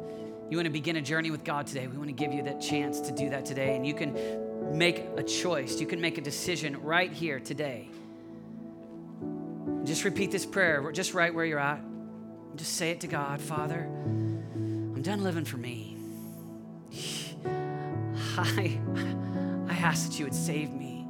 You 0.51 0.57
want 0.57 0.67
to 0.67 0.71
begin 0.71 0.97
a 0.97 1.01
journey 1.01 1.31
with 1.31 1.43
God 1.43 1.65
today. 1.65 1.87
We 1.87 1.97
want 1.97 2.09
to 2.09 2.13
give 2.13 2.31
you 2.31 2.43
that 2.43 2.61
chance 2.61 2.99
to 2.99 3.11
do 3.11 3.31
that 3.31 3.43
today. 3.43 3.75
And 3.75 3.83
you 3.83 3.95
can 3.95 4.77
make 4.77 5.03
a 5.17 5.23
choice, 5.23 5.81
you 5.81 5.87
can 5.87 5.99
make 5.99 6.19
a 6.19 6.21
decision 6.21 6.79
right 6.83 7.11
here 7.11 7.39
today. 7.39 7.89
Just 9.83 10.03
repeat 10.03 10.29
this 10.29 10.45
prayer, 10.45 10.91
just 10.91 11.15
right 11.15 11.33
where 11.33 11.45
you're 11.45 11.57
at. 11.57 11.81
Just 12.55 12.73
say 12.73 12.91
it 12.91 12.99
to 12.99 13.07
God 13.07 13.41
Father, 13.41 13.79
I'm 13.81 15.01
done 15.01 15.23
living 15.23 15.45
for 15.45 15.57
me. 15.57 15.96
I, 18.37 18.79
I 19.67 19.73
ask 19.73 20.09
that 20.09 20.19
you 20.19 20.25
would 20.25 20.35
save 20.35 20.71
me. 20.71 21.07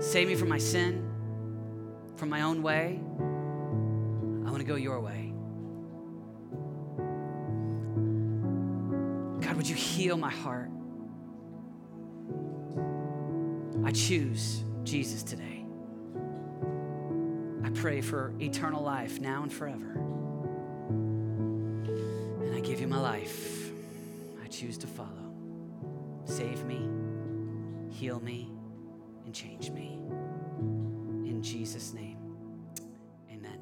Save 0.00 0.28
me 0.28 0.34
from 0.34 0.48
my 0.48 0.58
sin, 0.58 1.10
from 2.16 2.28
my 2.28 2.42
own 2.42 2.62
way. 2.62 3.00
I 4.46 4.50
want 4.50 4.58
to 4.58 4.64
go 4.64 4.76
your 4.76 5.00
way. 5.00 5.32
God, 9.46 9.56
would 9.56 9.68
you 9.68 9.74
heal 9.74 10.16
my 10.16 10.30
heart? 10.30 10.70
I 13.84 13.90
choose 13.90 14.64
Jesus 14.84 15.22
today. 15.22 15.66
I 17.64 17.70
pray 17.70 18.00
for 18.00 18.32
eternal 18.40 18.82
life 18.82 19.20
now 19.20 19.42
and 19.42 19.52
forever. 19.52 20.00
My 22.94 23.00
life. 23.00 23.72
I 24.42 24.46
choose 24.46 24.78
to 24.78 24.86
follow. 24.86 25.10
Save 26.24 26.64
me, 26.64 26.88
heal 27.90 28.18
me, 28.20 28.50
and 29.24 29.34
change 29.34 29.70
me. 29.70 29.98
In 31.26 31.42
Jesus' 31.42 31.92
name, 31.92 32.16
amen. 33.30 33.58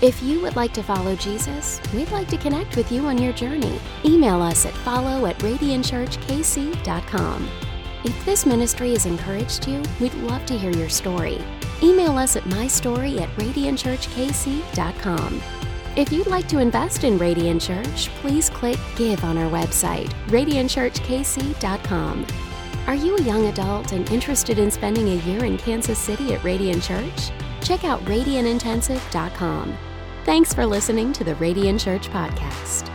If 0.00 0.22
you 0.22 0.40
would 0.40 0.56
like 0.56 0.72
to 0.74 0.82
follow 0.82 1.14
Jesus, 1.16 1.80
we'd 1.92 2.10
like 2.10 2.28
to 2.28 2.38
connect 2.38 2.76
with 2.76 2.90
you 2.90 3.04
on 3.04 3.18
your 3.18 3.34
journey. 3.34 3.78
Email 4.04 4.40
us 4.40 4.64
at 4.64 4.72
follow 4.72 5.26
at 5.26 5.36
radiantchurchkc.com. 5.40 7.48
If 8.04 8.24
this 8.24 8.46
ministry 8.46 8.92
has 8.92 9.06
encouraged 9.06 9.66
you, 9.68 9.82
we'd 10.00 10.14
love 10.14 10.46
to 10.46 10.56
hear 10.56 10.70
your 10.70 10.88
story. 10.88 11.38
Email 11.82 12.18
us 12.18 12.36
at 12.36 12.44
mystory 12.44 13.20
at 13.20 13.28
radiantchurchkc.com. 13.36 15.42
If 15.96 16.12
you'd 16.12 16.26
like 16.28 16.46
to 16.48 16.58
invest 16.58 17.04
in 17.04 17.18
Radiant 17.18 17.60
Church, 17.60 18.08
please 18.20 18.48
click 18.50 18.78
Give 18.94 19.22
on 19.24 19.36
our 19.36 19.50
website, 19.50 20.08
radiantchurchkc.com. 20.28 22.26
Are 22.86 22.94
you 22.94 23.16
a 23.16 23.22
young 23.22 23.46
adult 23.46 23.92
and 23.92 24.08
interested 24.10 24.58
in 24.58 24.70
spending 24.70 25.08
a 25.08 25.16
year 25.24 25.44
in 25.44 25.58
Kansas 25.58 25.98
City 25.98 26.34
at 26.34 26.44
Radiant 26.44 26.82
Church? 26.82 27.30
Check 27.60 27.84
out 27.84 28.00
radiantintensive.com. 28.04 29.76
Thanks 30.24 30.54
for 30.54 30.64
listening 30.64 31.12
to 31.14 31.24
the 31.24 31.34
Radiant 31.36 31.80
Church 31.80 32.08
Podcast. 32.10 32.87